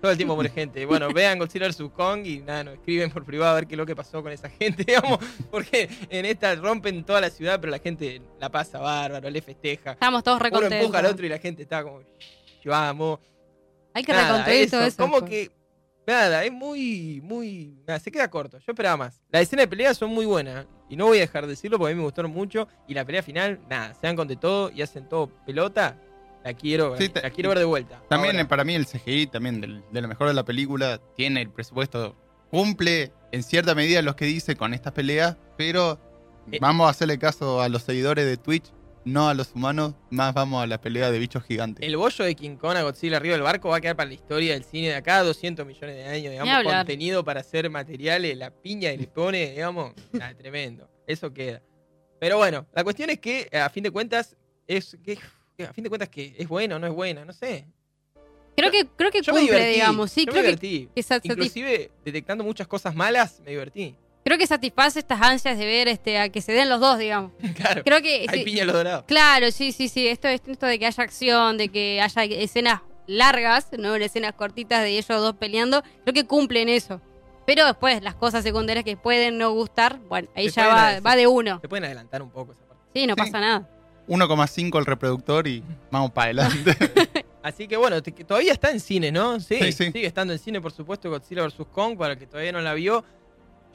Todo 0.05 0.12
el 0.12 0.17
tiempo 0.17 0.35
muere 0.35 0.51
gente. 0.51 0.85
Bueno, 0.85 1.12
vean 1.12 1.39
Godzilla 1.39 1.67
vs. 1.67 1.89
Kong 1.95 2.27
y 2.27 2.38
nada, 2.38 2.63
nos 2.63 2.75
escriben 2.75 3.09
por 3.09 3.25
privado 3.25 3.53
a 3.53 3.55
ver 3.55 3.65
qué 3.65 3.74
es 3.74 3.77
lo 3.79 3.88
que 3.88 3.95
pasó 3.95 4.21
con 4.21 4.31
esa 4.31 4.47
gente, 4.51 4.83
digamos, 4.88 5.17
porque 5.50 5.89
en 6.12 6.25
esta 6.25 6.53
rompen 6.53 7.03
toda 7.03 7.19
la 7.21 7.31
ciudad, 7.31 7.59
pero 7.59 7.71
la 7.71 7.79
gente 7.79 8.21
la 8.39 8.51
pasa 8.51 8.77
bárbaro, 8.77 9.27
le 9.27 9.41
festeja. 9.41 9.93
Estamos 9.93 10.24
todos 10.24 10.35
Uno 10.35 10.43
recontentos. 10.43 10.79
empuja 10.79 11.00
al 11.00 11.07
otro 11.07 11.25
y 11.25 11.29
la 11.29 11.39
gente 11.39 11.63
está 11.63 11.81
como, 11.81 12.01
amo. 12.71 13.19
Hay 13.95 14.03
que 14.03 14.13
reconstruir 14.13 14.69
todo 14.69 14.83
eso. 14.83 14.97
Como 14.97 15.25
que. 15.25 15.50
Nada, 16.05 16.45
es 16.45 16.51
muy. 16.51 17.19
muy 17.24 17.79
nada, 17.88 18.00
se 18.00 18.12
queda 18.12 18.29
corto. 18.29 18.59
Yo 18.59 18.74
esperaba 18.74 18.97
más. 18.97 19.24
Las 19.31 19.41
escenas 19.41 19.63
de 19.63 19.69
pelea 19.69 19.95
son 19.95 20.12
muy 20.12 20.27
buenas. 20.27 20.67
Y 20.88 20.95
no 20.95 21.07
voy 21.07 21.17
a 21.17 21.21
dejar 21.21 21.45
de 21.45 21.50
decirlo 21.50 21.79
porque 21.79 21.93
a 21.93 21.95
mí 21.95 21.97
me 22.00 22.05
gustaron 22.05 22.29
mucho. 22.29 22.67
Y 22.88 22.93
la 22.93 23.03
pelea 23.03 23.24
final, 23.24 23.59
nada, 23.67 23.95
se 23.95 24.05
dan 24.05 24.15
con 24.15 24.27
de 24.27 24.35
todo 24.35 24.69
y 24.69 24.83
hacen 24.83 25.09
todo 25.09 25.31
pelota. 25.47 26.00
La 26.46 26.54
quiero, 26.54 26.96
Sí, 26.96 27.12
la 27.22 27.30
quiero 27.32 27.50
ver 27.50 27.58
de 27.60 27.66
vuelta. 27.66 28.02
También 28.08 28.36
Ahora, 28.36 28.48
para 28.48 28.64
mí 28.64 28.75
el 28.75 28.86
CGI, 28.86 29.25
también 29.28 29.60
del- 29.62 29.84
de 29.92 30.02
lo 30.02 30.08
mejor 30.08 30.28
de 30.28 30.34
la 30.36 30.46
película, 30.46 31.02
tiene 31.18 31.42
el 31.42 31.50
presupuesto, 31.50 32.16
cumple 32.52 33.12
en 33.32 33.42
cierta 33.42 33.74
medida 33.74 34.02
lo 34.04 34.16
que 34.16 34.25
dice 34.25 34.56
con 34.56 34.74
estas 34.75 34.94
peleas, 34.94 35.36
pero 35.58 36.00
Eh. 36.52 36.60
vamos 36.62 36.86
a 36.86 36.92
hacerle 36.92 37.18
caso 37.18 37.62
a 37.62 37.68
los 37.68 37.82
seguidores 37.82 38.25
de 38.25 38.38
Twitch, 38.38 38.72
no 39.06 39.28
a 39.28 39.34
los 39.34 39.54
humanos, 39.56 39.96
más 40.12 40.36
vamos 40.36 40.64
a 40.64 40.68
la 40.68 40.80
pelea 40.80 41.10
de 41.10 41.18
bichos 41.18 41.44
gigantes. 41.44 41.84
El 41.84 41.98
bollo 41.98 42.24
de 42.25 42.36
King 42.36 42.58
Kong 42.58 42.78
a 42.78 42.84
Godzilla 42.84 43.18
arriba 43.18 43.34
del 43.34 43.42
barco 43.44 43.70
va 43.70 43.78
a 43.78 43.82
quedar 43.82 43.96
para 43.96 44.08
la 44.08 44.14
historia 44.14 44.54
del 44.54 44.64
cine 44.64 44.90
de 44.90 44.96
acá, 44.96 45.24
200 45.24 45.66
millones 45.66 45.96
de 45.96 46.06
años, 46.06 46.32
digamos, 46.32 46.64
contenido 46.64 47.24
para 47.24 47.40
hacer 47.42 47.70
materiales, 47.72 48.38
la 48.38 48.52
piña 48.52 48.92
y 48.94 48.98
le 48.98 49.08
pone, 49.08 49.50
digamos, 49.52 49.94
nada, 50.14 50.36
tremendo. 50.36 50.88
Eso 51.08 51.34
queda. 51.34 51.64
Pero 52.20 52.38
bueno, 52.38 52.68
la 52.74 52.84
cuestión 52.84 53.10
es 53.10 53.20
que, 53.20 53.50
a 53.52 53.68
fin 53.70 53.82
de 53.84 53.90
cuentas, 53.92 54.36
es 54.68 54.98
que, 55.04 55.16
que 55.18 55.22
a 55.63 55.74
fin 55.74 55.83
de 55.83 55.89
cuentas 55.89 56.09
que 56.09 56.35
es 56.38 56.47
bueno, 56.47 56.77
no 56.79 56.88
es 56.88 56.93
buena, 56.93 57.24
no 57.25 57.33
sé. 57.33 57.65
Creo 58.55 58.71
que, 58.71 58.85
creo 58.95 59.12
que 59.12 59.21
Yo 59.21 59.33
me 59.33 59.39
cumple, 59.41 59.55
divertí. 59.57 59.74
digamos. 59.75 60.12
Sí, 60.12 60.25
yo 60.25 60.31
creo 60.31 60.43
me 60.43 60.55
que, 60.57 60.67
divertí. 60.67 60.89
que 61.21 61.27
Inclusive, 61.27 61.91
detectando 62.05 62.43
muchas 62.43 62.67
cosas 62.67 62.95
malas, 62.95 63.41
me 63.43 63.51
divertí. 63.51 63.95
creo 64.24 64.38
que 64.38 64.47
satisface 64.47 65.00
estas 65.00 65.21
ansias 65.21 65.57
de 65.57 65.65
ver 65.65 65.88
este, 65.89 66.17
a 66.17 66.29
que 66.29 66.41
se 66.41 66.53
den 66.53 66.69
los 66.69 66.79
dos, 66.79 66.97
digamos. 66.97 67.31
Claro. 67.55 67.83
Creo 67.83 68.01
que. 68.01 68.25
Hay 68.29 68.39
sí, 68.39 68.45
piña 68.45 68.63
a 68.63 68.65
lo 68.65 68.74
dorado. 68.74 69.05
Claro, 69.07 69.51
sí, 69.51 69.71
sí, 69.74 69.89
sí. 69.89 70.07
Esto, 70.07 70.27
esto, 70.29 70.51
esto 70.51 70.65
de 70.67 70.79
que 70.79 70.85
haya 70.85 71.03
acción, 71.03 71.57
de 71.57 71.67
que 71.69 72.00
haya 72.01 72.24
escenas 72.24 72.81
largas, 73.07 73.67
no 73.77 73.93
escenas 73.95 74.33
cortitas 74.33 74.81
de 74.81 74.89
ellos 74.97 75.07
dos 75.07 75.35
peleando, 75.35 75.83
creo 76.03 76.13
que 76.13 76.25
cumplen 76.25 76.69
eso. 76.69 77.01
Pero 77.45 77.65
después, 77.65 78.01
las 78.01 78.15
cosas 78.15 78.41
secundarias 78.43 78.83
que 78.85 78.97
pueden 78.97 79.38
no 79.38 79.51
gustar, 79.51 80.00
bueno, 80.09 80.27
ahí 80.33 80.50
Se 80.50 80.55
ya 80.62 80.67
va, 80.67 81.00
va 81.01 81.15
de 81.15 81.27
uno. 81.27 81.59
Se 81.62 81.67
pueden 81.69 81.83
adelantar 81.85 82.21
un 82.24 82.31
poco 82.31 82.53
esa 82.53 82.65
parte. 82.65 82.83
Sí, 82.95 83.05
no 83.05 83.13
Sí. 83.13 83.19
pasa 83.19 83.39
nada. 83.39 83.69
1,5 84.07 84.79
el 84.79 84.85
reproductor 84.85 85.47
y 85.47 85.63
vamos 85.91 86.12
para 86.12 86.25
adelante. 86.25 86.75
Así 87.43 87.67
que 87.67 87.77
bueno, 87.77 88.01
todavía 88.01 88.53
está 88.53 88.71
en 88.71 88.79
cine, 88.79 89.12
¿no? 89.12 89.39
Sí, 89.39 89.57
Sí, 89.62 89.71
sí. 89.71 89.91
sigue 89.91 90.07
estando 90.07 90.33
en 90.33 90.39
cine, 90.39 90.62
por 90.62 90.71
supuesto, 90.71 91.09
Godzilla 91.09 91.43
vs. 91.45 91.55
Kong, 91.71 91.97
para 91.97 92.13
el 92.13 92.19
que 92.19 92.25
todavía 92.27 92.51
no 92.51 92.62
la 92.62 92.74
vio. 92.74 93.03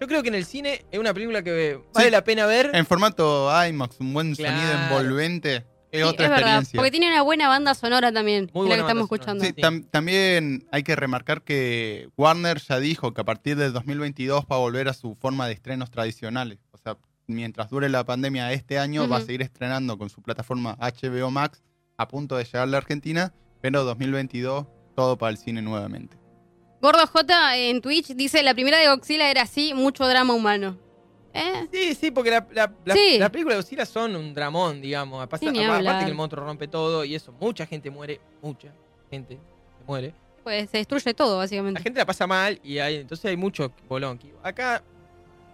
Yo 0.01 0.07
creo 0.09 0.23
que 0.23 0.29
en 0.29 0.35
el 0.35 0.45
cine 0.47 0.85
es 0.91 0.99
una 0.99 1.13
película 1.15 1.43
que 1.43 1.79
vale 1.95 2.07
Sí. 2.07 2.11
la 2.11 2.25
pena 2.25 2.47
ver. 2.47 2.71
en 2.75 2.87
formato 2.87 3.49
IMAX, 3.69 4.01
un 4.01 4.13
buen 4.15 4.35
sonido 4.35 4.73
envolvente. 4.85 5.65
Es 5.93 6.03
Sí, 6.03 6.09
otra 6.09 6.27
es 6.27 6.31
verdad, 6.31 6.39
experiencia. 6.41 6.79
porque 6.79 6.91
tiene 6.93 7.09
una 7.09 7.23
buena 7.23 7.49
banda 7.49 7.75
sonora 7.75 8.13
también, 8.13 8.49
Muy 8.55 8.63
la 8.63 8.69
buena 8.69 8.75
que 8.77 8.81
estamos 8.89 9.03
escuchando. 9.05 9.45
Sí, 9.45 9.53
Sí. 9.57 9.61
tam- 9.61 9.85
también 9.91 10.67
hay 10.71 10.85
que 10.85 10.95
remarcar 10.95 11.43
que 11.43 12.09
Warner 12.17 12.61
ya 12.61 12.79
dijo 12.79 13.13
que 13.13 13.21
a 13.21 13.25
partir 13.25 13.57
del 13.57 13.73
2022 13.73 14.45
va 14.51 14.57
a 14.57 14.59
volver 14.61 14.89
a 14.89 14.93
su 14.95 15.17
forma 15.17 15.49
de 15.49 15.55
estrenos 15.55 15.91
tradicionales. 15.91 16.59
O 16.71 16.79
sea, 16.79 16.97
mientras 17.35 17.71
dure 17.71 17.89
la 17.89 18.05
pandemia 18.05 18.53
este 18.53 18.79
año, 18.79 19.09
va 19.09 19.19
a 19.19 19.21
seguir 19.21 19.43
estrenando 19.43 19.97
con 19.99 20.11
su 20.11 20.23
plataforma 20.23 20.77
HBO 20.81 21.31
Max 21.31 21.63
a 21.97 22.09
punto 22.09 22.37
de 22.37 22.45
llegar 22.45 22.63
a 22.63 22.67
la 22.67 22.79
Argentina, 22.79 23.33
pero 23.61 23.85
2022 23.85 24.67
todo 24.97 25.17
para 25.19 25.31
el 25.31 25.37
cine 25.39 25.63
nuevamente. 25.63 26.17
Gordo 26.83 27.07
J 27.07 27.57
en 27.57 27.81
Twitch 27.83 28.09
dice, 28.15 28.43
la 28.43 28.55
primera 28.55 28.79
de 28.79 28.89
Godzilla 28.89 29.31
era 29.31 29.43
así, 29.43 29.75
mucho 29.75 30.07
drama 30.09 30.33
humano. 30.35 30.79
¿Eh? 31.33 31.69
Sí, 31.73 31.95
sí, 31.95 32.11
porque 32.11 32.31
la, 32.31 32.47
la, 32.53 32.73
la, 32.85 32.95
Sí. 32.95 33.17
la 33.19 33.31
película 33.31 33.55
de 33.55 33.61
Godzilla 33.61 33.87
son 33.87 34.17
un 34.17 34.35
dramón, 34.35 34.81
digamos. 34.81 35.25
Pasa- 35.29 35.45
Sí, 35.47 35.51
ni 35.53 35.63
aparte 35.65 36.05
que 36.05 36.11
el 36.11 36.15
monstruo 36.17 36.45
rompe 36.45 36.67
todo 36.69 37.05
y 37.05 37.15
eso, 37.15 37.33
mucha 37.39 37.67
gente 37.67 37.91
muere, 37.91 38.21
mucha 38.43 38.73
gente 39.11 39.35
se 39.37 39.85
muere. 39.87 40.15
Pues 40.43 40.71
se 40.71 40.79
destruye 40.79 41.13
todo, 41.15 41.33
La 41.35 41.39
básicamente. 41.45 41.83
gente 41.83 41.99
la 42.01 42.07
pasa 42.07 42.27
mal 42.27 42.59
y 42.65 42.79
hay, 42.79 42.97
entonces 42.97 43.27
hay 43.27 43.37
mucho 43.37 43.73
bolonqui. 43.89 44.33
Acá, 44.43 44.83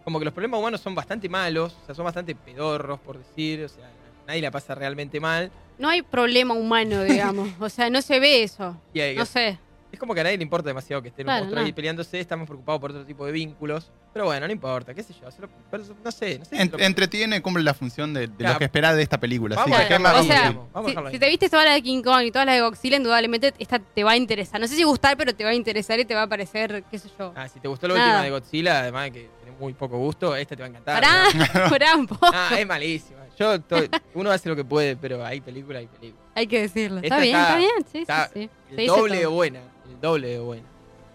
como 0.07 0.21
que 0.21 0.25
los 0.25 0.33
problemas 0.33 0.61
humanos 0.61 0.81
son 0.81 0.95
bastante 0.95 1.29
malos, 1.29 1.77
o 1.83 1.87
sea, 1.87 1.93
son 1.97 2.05
bastante 2.05 2.33
pedorros, 2.37 3.01
por 3.01 3.19
decir, 3.19 3.65
o 3.65 3.69
sea, 3.69 3.91
nadie 4.25 4.41
la 4.41 4.53
pasa 4.53 4.73
realmente 4.73 5.19
mal. 5.19 5.51
No 5.79 5.89
hay 5.89 6.03
problema 6.03 6.55
humano, 6.55 7.03
digamos. 7.03 7.49
O 7.61 7.69
sea, 7.69 7.91
no 7.91 8.01
se 8.01 8.21
ve 8.21 8.45
eso. 8.45 8.81
Y 8.95 9.01
No 9.17 9.27
sé. 9.27 9.59
Es 9.91 9.99
como 10.01 10.15
que 10.15 10.21
a 10.21 10.25
nadie 10.25 10.37
le 10.37 10.43
importa 10.43 10.69
demasiado 10.69 11.01
que 11.01 11.09
esté 11.09 11.23
un 11.23 11.27
Claro, 11.27 11.41
monstruo 11.45 11.65
ahí 11.65 11.71
no. 11.71 11.75
peleándose, 11.75 12.21
estamos 12.21 12.47
preocupados 12.47 12.81
por 12.81 12.91
otro 12.91 13.05
tipo 13.05 13.25
de 13.25 13.33
vínculos. 13.33 13.91
Pero 14.13 14.27
bueno, 14.27 14.47
no 14.47 14.53
importa, 14.53 14.93
qué 14.95 15.03
sé 15.03 15.15
yo. 15.21 15.31
se 15.31 15.41
lo- 15.43 15.49
pero 15.71 15.83
no 16.05 16.11
sé, 16.13 16.39
no 16.39 16.45
sé. 16.45 16.57
si 16.57 16.63
En- 16.63 16.71
lo- 16.71 16.79
entretiene, 16.79 17.41
cumple 17.43 17.63
la 17.63 17.73
función 17.75 18.13
de, 18.15 18.27
de 18.27 18.35
Claro. 18.35 18.55
lo 18.55 18.59
que 18.59 18.65
esperás 18.67 18.95
de 18.97 19.03
esta 19.03 19.19
película. 19.19 19.55
Así 19.57 19.71
Vamos 19.71 19.77
que, 19.79 19.85
a 19.85 19.89
¿qué 19.89 19.95
dejarla 19.95 20.19
ahí, 20.21 20.25
o 20.25 20.29
sea, 20.29 20.35
vamos 20.35 20.47
a 20.47 20.49
digamos, 20.51 20.73
vamos 20.73 20.91
a 20.91 20.91
Si, 20.91 21.07
si 21.09 21.15
ahí. 21.15 21.19
te 21.21 21.29
viste 21.29 21.49
todas 21.49 21.65
las 21.67 21.75
de 21.75 21.83
King 21.83 22.03
Kong 22.03 22.23
y 22.25 22.31
todas 22.31 22.47
las 22.47 22.55
de 22.57 22.61
Godzilla, 22.63 22.97
indudablemente 22.97 23.55
esta 23.59 23.79
te 23.79 24.05
va 24.05 24.11
a 24.13 24.17
interesar. 24.17 24.61
No 24.61 24.67
sé 24.69 24.75
si 24.77 24.83
gustar, 24.83 25.17
pero 25.17 25.35
te 25.35 25.45
va 25.45 25.51
a 25.51 25.55
interesar 25.55 25.99
y 26.01 26.05
te 26.05 26.15
va 26.15 26.23
a 26.23 26.27
parecer, 26.29 26.85
qué 26.91 26.99
sé 26.99 27.09
yo. 27.19 27.33
Ah, 27.37 27.49
si 27.49 27.61
te 27.61 27.69
gustó 27.69 27.89
la 27.89 27.95
Nada. 27.95 28.07
última 28.07 28.23
de 28.25 28.31
Godzilla, 28.31 28.81
además 28.81 29.05
de 29.05 29.13
que 29.13 29.31
muy 29.59 29.73
poco 29.75 29.99
gusto, 29.99 30.35
esta 30.37 30.55
te 30.57 30.63
va 30.63 30.67
a 30.67 30.71
encantar. 30.71 31.03
Pará, 31.03 31.25
¿no? 31.65 31.71
pará 31.71 31.97
un 31.97 32.07
poco. 32.07 32.27
Ah, 32.33 32.57
es 32.59 32.67
malísima. 32.67 33.21
Yo, 33.39 33.61
to- 33.61 33.77
uno 34.15 34.31
hace 34.31 34.49
lo 34.49 34.57
que 34.57 34.65
puede, 34.65 34.97
pero 34.97 35.25
hay 35.25 35.41
película, 35.41 35.79
hay 35.81 35.87
película. 35.87 36.23
Hay 36.35 36.47
que 36.47 36.63
decirlo. 36.63 37.01
Está 37.03 37.19
bien, 37.21 37.37
está- 37.37 37.57
bien. 37.57 37.71
Sí, 37.93 37.99
está- 37.99 38.31
sí, 38.33 38.51
El 38.77 38.87
doble 38.87 39.19
de 39.19 39.27
buena, 39.27 39.61
el 39.91 40.01
doble 40.01 40.29
de 40.29 40.39
buena. 40.39 40.67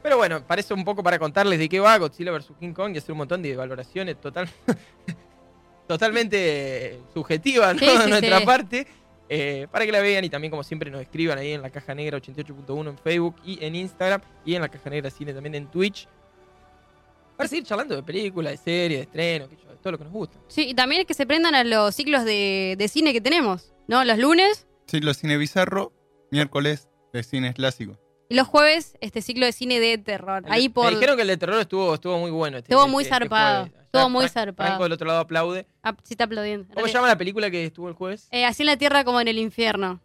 Pero 0.03 0.17
bueno, 0.17 0.43
parece 0.45 0.73
un 0.73 0.83
poco 0.83 1.03
para 1.03 1.17
contarles 1.19 1.59
de 1.59 1.69
qué 1.69 1.79
va 1.79 1.97
Godzilla 1.97 2.31
vs. 2.31 2.51
King 2.59 2.73
Kong 2.73 2.93
y 2.95 2.97
hacer 2.97 3.11
un 3.11 3.19
montón 3.19 3.41
de 3.41 3.55
valoraciones 3.55 4.19
total, 4.19 4.49
totalmente 5.87 6.99
subjetivas 7.13 7.73
¿no? 7.75 7.79
Sí, 7.79 7.85
sí, 7.87 7.97
de 8.03 8.07
nuestra 8.09 8.39
sí. 8.39 8.45
parte. 8.45 8.87
eh, 9.29 9.67
para 9.71 9.85
que 9.85 9.91
la 9.91 9.99
vean 10.01 10.23
y 10.25 10.29
también 10.29 10.51
como 10.51 10.63
siempre 10.63 10.89
nos 10.91 11.01
escriban 11.01 11.37
ahí 11.37 11.53
en 11.53 11.61
la 11.61 11.69
caja 11.69 11.93
negra 11.95 12.17
88.1 12.17 12.89
en 12.89 12.97
Facebook 12.97 13.35
y 13.45 13.63
en 13.63 13.75
Instagram 13.75 14.21
y 14.45 14.55
en 14.55 14.61
la 14.61 14.69
caja 14.69 14.89
negra 14.89 15.09
cine 15.09 15.33
también 15.33 15.55
en 15.55 15.67
Twitch. 15.67 16.07
Para 17.41 17.49
seguir 17.49 17.65
charlando 17.65 17.95
de 17.95 18.03
películas, 18.03 18.51
de 18.53 18.57
series, 18.57 18.99
de 18.99 19.03
estrenos, 19.03 19.49
de 19.49 19.55
todo 19.81 19.91
lo 19.91 19.97
que 19.97 20.03
nos 20.05 20.13
gusta. 20.13 20.37
Sí, 20.47 20.67
y 20.69 20.73
también 20.73 21.01
es 21.01 21.07
que 21.07 21.13
se 21.13 21.25
prendan 21.25 21.55
a 21.55 21.63
los 21.63 21.95
ciclos 21.95 22.23
de, 22.25 22.75
de 22.77 22.87
cine 22.87 23.13
que 23.13 23.21
tenemos, 23.21 23.73
¿no? 23.87 24.03
Los 24.05 24.17
lunes 24.19 24.67
Ciclo 24.87 25.13
Cine 25.13 25.37
Bizarro, 25.37 25.93
miércoles 26.31 26.89
de 27.13 27.23
cine 27.23 27.53
clásico. 27.53 27.97
y 28.29 28.35
los 28.35 28.47
jueves, 28.47 28.95
este 29.01 29.21
ciclo 29.21 29.45
de 29.45 29.51
cine 29.53 29.79
de 29.79 29.97
terror. 29.97 30.43
El- 30.45 30.51
Ahí 30.51 30.69
por. 30.69 30.85
Me 30.85 30.91
dijeron 30.91 31.15
que 31.15 31.21
el 31.23 31.27
de 31.29 31.37
terror 31.37 31.59
estuvo, 31.61 31.93
estuvo 31.95 32.17
muy 32.19 32.31
bueno. 32.31 32.57
Este, 32.57 32.71
Estuvo 32.73 32.87
muy 32.87 33.03
este- 33.03 33.15
este 33.15 33.25
zarpado, 33.25 33.65
estuvo 33.65 34.09
muy 34.09 34.27
zarpado. 34.29 34.67
Franco 34.69 34.83
del 34.83 34.91
otro 34.93 35.07
lado 35.07 35.19
aplaude. 35.19 35.65
Ah, 35.83 35.95
sí, 36.03 36.13
está 36.13 36.25
aplaudiendo. 36.25 36.73
¿Cómo 36.73 36.87
se 36.87 36.93
llama 36.93 37.07
la 37.07 37.17
película 37.17 37.49
que 37.51 37.65
estuvo 37.65 37.87
el 37.89 37.93
jueves? 37.95 38.27
Eh, 38.31 38.45
así 38.45 38.63
en 38.63 38.67
la 38.67 38.77
tierra 38.77 39.03
como 39.03 39.19
en 39.19 39.27
el 39.27 39.37
infierno. 39.37 39.99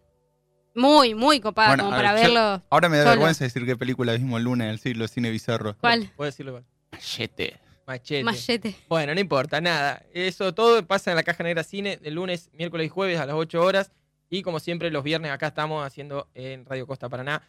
Muy, 0.74 1.14
muy 1.14 1.40
copada, 1.40 1.68
Bueno, 1.68 1.84
como 1.84 1.96
para 1.96 2.12
ver, 2.12 2.26
yo- 2.28 2.34
verlo. 2.34 2.62
Ahora 2.70 2.88
me 2.88 2.98
da 2.98 3.04
Solo. 3.04 3.12
vergüenza 3.16 3.44
decir 3.44 3.64
qué 3.64 3.76
película 3.76 4.12
vimos 4.12 4.38
el 4.38 4.44
lunes 4.44 4.66
del 4.68 4.78
ciclo 4.78 5.08
Cine 5.08 5.30
Bizarro. 5.30 5.76
¿Cuál? 5.78 6.10
Puedo 6.16 6.26
decirlo 6.30 6.50
igual. 6.52 6.64
Machete. 6.92 7.58
Machete. 7.86 8.24
Machete. 8.24 8.74
Bueno, 8.88 9.14
no 9.14 9.20
importa, 9.20 9.60
nada. 9.60 10.02
Eso 10.12 10.52
todo 10.54 10.84
pasa 10.86 11.10
en 11.12 11.16
la 11.16 11.22
Caja 11.22 11.42
Negra 11.44 11.62
Cine 11.62 11.98
el 12.02 12.14
lunes, 12.14 12.50
miércoles 12.52 12.86
y 12.86 12.88
jueves 12.88 13.18
a 13.20 13.26
las 13.26 13.36
8 13.36 13.60
horas. 13.62 13.92
Y 14.28 14.42
como 14.42 14.58
siempre, 14.58 14.90
los 14.90 15.04
viernes 15.04 15.30
acá 15.30 15.48
estamos 15.48 15.86
haciendo 15.86 16.28
en 16.34 16.64
Radio 16.64 16.86
Costa 16.86 17.08
Paraná 17.08 17.42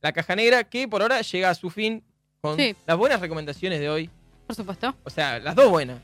la 0.00 0.12
Caja 0.12 0.36
Negra, 0.36 0.64
que 0.64 0.86
por 0.88 1.02
ahora 1.02 1.20
llega 1.22 1.50
a 1.50 1.54
su 1.54 1.70
fin 1.70 2.02
con 2.40 2.56
Sí. 2.56 2.74
las 2.86 2.96
buenas 2.96 3.20
recomendaciones 3.20 3.80
de 3.80 3.88
hoy. 3.90 4.10
Por 4.46 4.54
supuesto. 4.56 4.94
O 5.04 5.10
sea, 5.10 5.38
las 5.38 5.54
dos 5.54 5.68
buenas. 5.70 5.98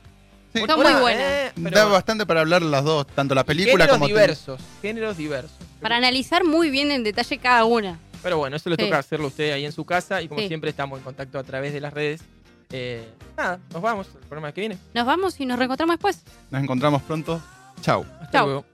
Sí. 0.55 0.61
Son 0.67 0.81
Una, 0.81 0.91
muy 0.93 1.01
buenas. 1.03 1.23
eh, 1.23 1.53
pero 1.63 1.71
Da 1.77 1.85
bastante 1.85 2.27
para 2.27 2.41
hablar 2.41 2.63
las 2.63 2.83
dos, 2.83 3.07
tanto 3.07 3.35
la 3.35 3.45
película 3.45 3.85
géneros 3.85 3.93
como... 3.95 4.07
diversos. 4.09 4.61
Géneros 4.83 5.17
diversos. 5.17 5.53
Para 5.81 5.97
analizar 5.97 6.45
muy 6.45 6.71
bien 6.71 6.91
en 6.91 7.05
detalle 7.05 7.39
cada 7.39 7.65
una. 7.65 7.99
Pero 8.23 8.37
bueno, 8.39 8.57
eso 8.57 8.69
le 8.69 8.77
Sí. 8.77 8.83
toca 8.85 8.99
hacerlo 8.99 9.27
a 9.27 9.29
usted 9.29 9.53
ahí 9.53 9.65
en 9.65 9.73
su 9.73 9.85
casa. 9.85 10.21
Y 10.23 10.29
como 10.29 10.41
Sí. 10.41 10.49
siempre, 10.49 10.71
estamos 10.71 10.99
en 10.99 11.05
contacto 11.05 11.39
a 11.39 11.45
través 11.45 11.73
de 11.73 11.81
las 11.81 11.93
redes. 11.93 12.23
Eh, 12.73 13.09
nada, 13.37 13.59
nos 13.73 13.83
vamos. 13.83 14.07
El 14.15 14.21
programa 14.21 14.53
que 14.53 14.61
viene. 14.61 14.79
Nos 14.95 15.07
vamos 15.07 15.41
y 15.41 15.47
nos 15.47 15.59
reencontramos 15.59 15.95
después. 15.95 16.23
Nos 16.51 16.63
encontramos 16.63 17.03
pronto. 17.03 17.41
Chau. 17.81 18.05
Hasta 18.21 18.31
Chau. 18.39 18.47
luego. 18.47 18.65